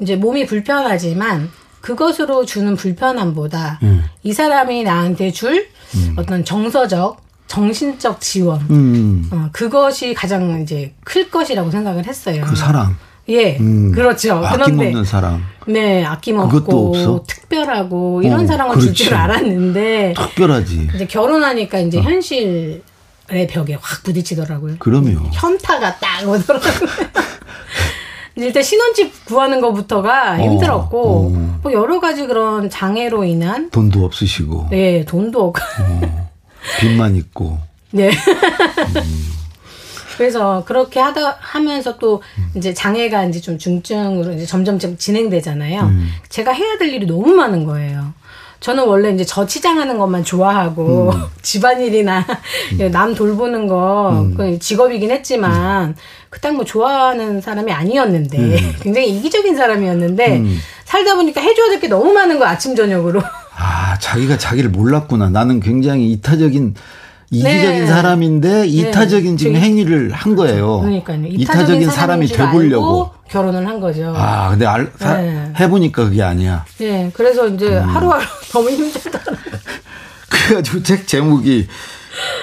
이제 0.00 0.16
몸이 0.16 0.46
불편하지만 0.46 1.50
그것으로 1.80 2.44
주는 2.44 2.76
불편함보다 2.76 3.80
음. 3.82 4.04
이 4.22 4.32
사람이 4.32 4.84
나한테 4.84 5.32
줄 5.32 5.68
어떤 6.16 6.44
정서적 6.44 7.20
정신적 7.48 8.20
지원 8.20 8.60
음. 8.70 9.28
어, 9.30 9.48
그것이 9.52 10.14
가장 10.14 10.62
이제 10.62 10.94
클 11.04 11.30
것이라고 11.30 11.70
생각을 11.70 12.06
했어요. 12.06 12.44
그 12.46 12.56
사랑. 12.56 12.96
예, 13.28 13.56
음. 13.58 13.92
그렇죠. 13.92 14.40
그런데 14.40 14.62
아낌없는 14.64 15.04
사랑. 15.04 15.42
네 15.66 16.04
아낌없고 16.04 16.88
없어? 16.88 17.22
특별하고 17.26 18.22
이런 18.22 18.40
어, 18.40 18.46
사랑을 18.46 18.80
줄. 18.80 18.92
줄 18.92 19.14
알았는데 19.14 20.14
특별하지. 20.16 20.88
이제 20.94 21.06
결혼하니까 21.06 21.78
이제 21.78 21.98
어. 21.98 22.02
현실의 22.02 22.82
벽에 23.48 23.78
확 23.80 24.02
부딪히더라고요. 24.02 24.76
그럼요. 24.78 25.20
현타가 25.32 25.98
딱 25.98 26.28
오더라고요. 26.28 26.88
일단 28.34 28.62
신혼집 28.62 29.26
구하는 29.26 29.60
것부터가 29.60 30.38
힘들었고 30.40 31.32
어. 31.34 31.58
뭐 31.62 31.72
여러 31.72 32.00
가지 32.00 32.26
그런 32.26 32.70
장애로 32.70 33.24
인한 33.24 33.70
돈도 33.70 34.04
없으시고 34.04 34.68
네 34.70 35.04
돈도 35.04 35.48
없고 35.48 35.60
빚만 36.80 37.14
있고. 37.16 37.58
네. 37.92 38.10
그래서 40.22 40.62
그렇게 40.64 41.00
하다 41.00 41.38
하면서 41.40 41.98
또 41.98 42.22
이제 42.54 42.72
장애가 42.72 43.24
이제 43.24 43.40
좀 43.40 43.58
중증으로 43.58 44.34
이제 44.34 44.46
점점 44.46 44.78
좀 44.78 44.96
진행되잖아요. 44.96 45.90
제가 46.28 46.52
해야 46.52 46.78
될 46.78 46.90
일이 46.94 47.06
너무 47.06 47.34
많은 47.34 47.64
거예요. 47.64 48.14
저는 48.60 48.84
원래 48.84 49.10
이제 49.10 49.24
저 49.24 49.44
치장하는 49.44 49.98
것만 49.98 50.22
좋아하고 50.22 51.10
음. 51.12 51.22
집안일이나 51.42 52.24
남 52.92 53.16
돌보는 53.16 53.66
거그 53.66 54.60
직업이긴 54.60 55.10
했지만 55.10 55.96
그닥 56.30 56.54
뭐 56.54 56.64
좋아하는 56.64 57.40
사람이 57.40 57.72
아니었는데 57.72 58.38
음. 58.38 58.72
굉장히 58.80 59.08
이기적인 59.16 59.56
사람이었는데 59.56 60.44
살다 60.84 61.16
보니까 61.16 61.40
해줘야 61.40 61.70
될 61.70 61.80
게 61.80 61.88
너무 61.88 62.12
많은 62.12 62.38
거 62.38 62.44
아침 62.46 62.76
저녁으로. 62.76 63.20
아, 63.56 63.98
자기가 63.98 64.38
자기를 64.38 64.70
몰랐구나. 64.70 65.30
나는 65.30 65.58
굉장히 65.58 66.12
이타적인 66.12 66.76
이기적인 67.34 67.80
네. 67.80 67.86
사람인데 67.86 68.66
이타적인 68.66 69.38
지금 69.38 69.54
되게- 69.54 69.64
행위를 69.64 70.12
한 70.12 70.36
거예요. 70.36 70.80
그러니까요. 70.80 71.26
이타적인 71.28 71.88
사람이 71.88 72.26
사람인 72.26 72.28
줄 72.28 72.36
돼보려고. 72.36 73.10
결혼을 73.30 73.66
한 73.66 73.80
거죠. 73.80 74.12
아, 74.14 74.50
근데 74.50 74.66
알, 74.66 74.92
사- 74.98 75.14
네. 75.16 75.50
해보니까 75.58 76.04
그게 76.04 76.22
아니야. 76.22 76.66
예, 76.82 77.10
그래서 77.14 77.48
이제 77.48 77.78
음. 77.78 77.88
하루하루 77.88 78.22
너무 78.52 78.68
힘들더라고요. 78.70 79.36
그래가지고 80.28 80.82
책 80.82 81.06
제목이 81.08 81.68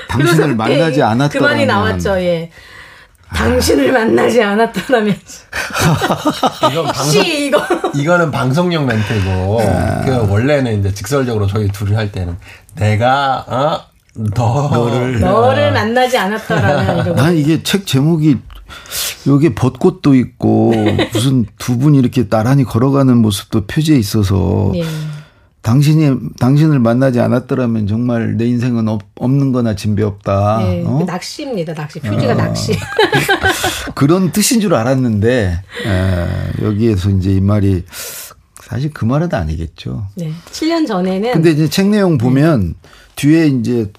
당신을 0.07 0.55
만나지 0.55 1.03
않았더라면 1.03 1.29
그 1.29 1.37
말이 1.37 1.65
나왔죠. 1.67 2.19
예. 2.21 2.49
당신을 3.31 3.91
만나지 3.91 4.41
않았더라면서. 4.41 5.43
이건 6.71 6.85
방송 6.87 7.11
씨 7.23 7.45
이거. 7.45 7.61
이거는 7.93 8.31
방송용 8.31 8.87
멘트고 8.87 9.61
아. 9.61 10.01
그 10.03 10.27
원래는 10.31 10.79
이제 10.79 10.91
직설적으로 10.91 11.45
저희 11.45 11.67
둘이 11.67 11.93
할 11.93 12.11
때는 12.11 12.35
내가 12.75 13.45
어 13.47 13.81
너를 14.15 15.19
너를 15.19 15.71
만나지 15.71 16.17
않았더라면 16.17 17.05
이러고. 17.05 17.21
난 17.21 17.37
이게 17.37 17.63
책 17.63 17.85
제목이 17.85 18.37
여기 19.27 19.53
벚꽃도 19.53 20.15
있고 20.15 20.73
무슨 21.13 21.45
두 21.57 21.77
분이 21.77 21.97
이렇게 21.97 22.27
나란히 22.27 22.63
걸어가는 22.63 23.17
모습도 23.17 23.65
표지에 23.67 23.97
있어서 23.97 24.71
예. 24.75 24.83
당신이 25.61 26.15
당신을 26.39 26.79
만나지 26.79 27.19
않았더라면 27.19 27.85
정말 27.87 28.37
내 28.37 28.45
인생은 28.45 28.87
없, 28.87 29.01
없는 29.15 29.51
거나 29.51 29.75
진배 29.75 30.03
없다. 30.03 30.59
예, 30.63 30.83
어? 30.85 30.99
그 30.99 31.03
낚시입니다. 31.03 31.73
낚시. 31.73 31.99
표지가 31.99 32.33
낚시. 32.33 32.77
그런 33.93 34.31
뜻인 34.31 34.61
줄 34.61 34.73
알았는데 34.73 35.61
에, 35.85 36.63
여기에서 36.63 37.09
이제 37.09 37.31
이 37.31 37.41
말이 37.41 37.83
사실 38.63 38.91
그 38.93 39.03
말은 39.03 39.33
아니겠죠. 39.33 40.07
네. 40.15 40.31
7년 40.51 40.87
전에는 40.87 41.33
근데 41.33 41.51
이제 41.51 41.67
책 41.67 41.87
내용 41.87 42.17
보면 42.17 42.75
뒤에 43.19 43.47
이제 43.47 43.91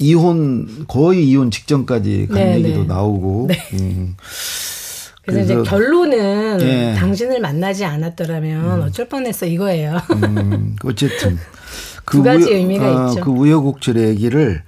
이혼 0.00 0.84
거의 0.88 1.28
이혼 1.28 1.50
직전까지 1.50 2.26
간 2.28 2.36
네, 2.36 2.56
얘기도 2.56 2.80
네. 2.80 2.86
나오고 2.86 3.48
음. 3.74 4.16
그래서, 5.24 5.42
이제 5.44 5.54
그래서- 5.54 5.62
결론은 5.70 6.60
예. 6.62 6.94
당신을 6.98 7.40
만나지 7.40 7.84
않았더라면 7.84 8.82
어쩔 8.82 9.08
뻔했어 9.08 9.46
이거예요. 9.46 9.98
음, 10.24 10.74
어쨌든 10.84 11.38
두 12.10 12.22
가지 12.24 12.44
우여- 12.46 12.52
의미가 12.56 13.06
어, 13.06 13.08
있죠. 13.10 13.20
그 13.20 13.30
우여곡절의 13.30 14.08
얘기를 14.08 14.62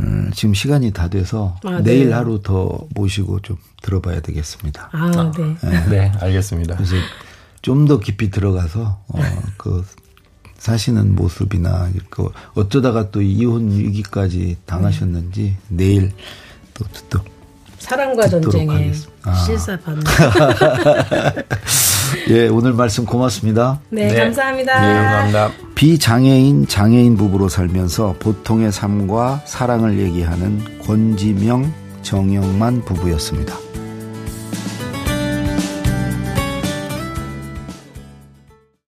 음, 0.00 0.30
지금 0.34 0.52
시간이 0.54 0.90
다 0.92 1.08
돼서 1.08 1.56
아, 1.64 1.78
네. 1.78 1.82
내일 1.92 2.14
하루 2.14 2.40
더 2.42 2.86
모시고 2.94 3.40
좀 3.40 3.56
들어봐야 3.82 4.20
되겠습니다. 4.20 4.90
아, 4.92 5.32
네. 5.34 5.88
네 5.90 6.12
알겠습니다. 6.20 6.76
그래서 6.76 6.94
좀 7.62 7.86
더 7.86 7.98
깊이 8.00 8.30
들어가서 8.30 9.04
어, 9.08 9.18
그 9.56 9.84
사시는 10.62 11.16
모습이나 11.16 11.88
그 12.08 12.28
어쩌다가 12.54 13.10
또 13.10 13.20
이혼 13.20 13.72
위기까지 13.72 14.58
당하셨는지 14.64 15.56
내일 15.66 16.12
또 16.72 16.84
또. 17.10 17.18
사랑과 17.80 18.26
듣도록 18.26 18.52
전쟁의 18.52 18.76
하겠습니다. 18.76 19.12
아. 19.24 19.34
실사반. 19.34 19.98
예, 22.30 22.46
오늘 22.46 22.74
말씀 22.74 23.04
고맙습니다. 23.04 23.80
네, 23.88 24.06
네. 24.06 24.14
감사합니다. 24.14 24.86
네 24.86 24.94
감사합니다. 24.94 25.50
비장애인 25.74 26.68
장애인 26.68 27.16
부부로 27.16 27.48
살면서 27.48 28.14
보통의 28.20 28.70
삶과 28.70 29.42
사랑을 29.44 29.98
얘기하는 29.98 30.78
권지명 30.86 31.74
정영만 32.02 32.84
부부였습니다. 32.84 33.71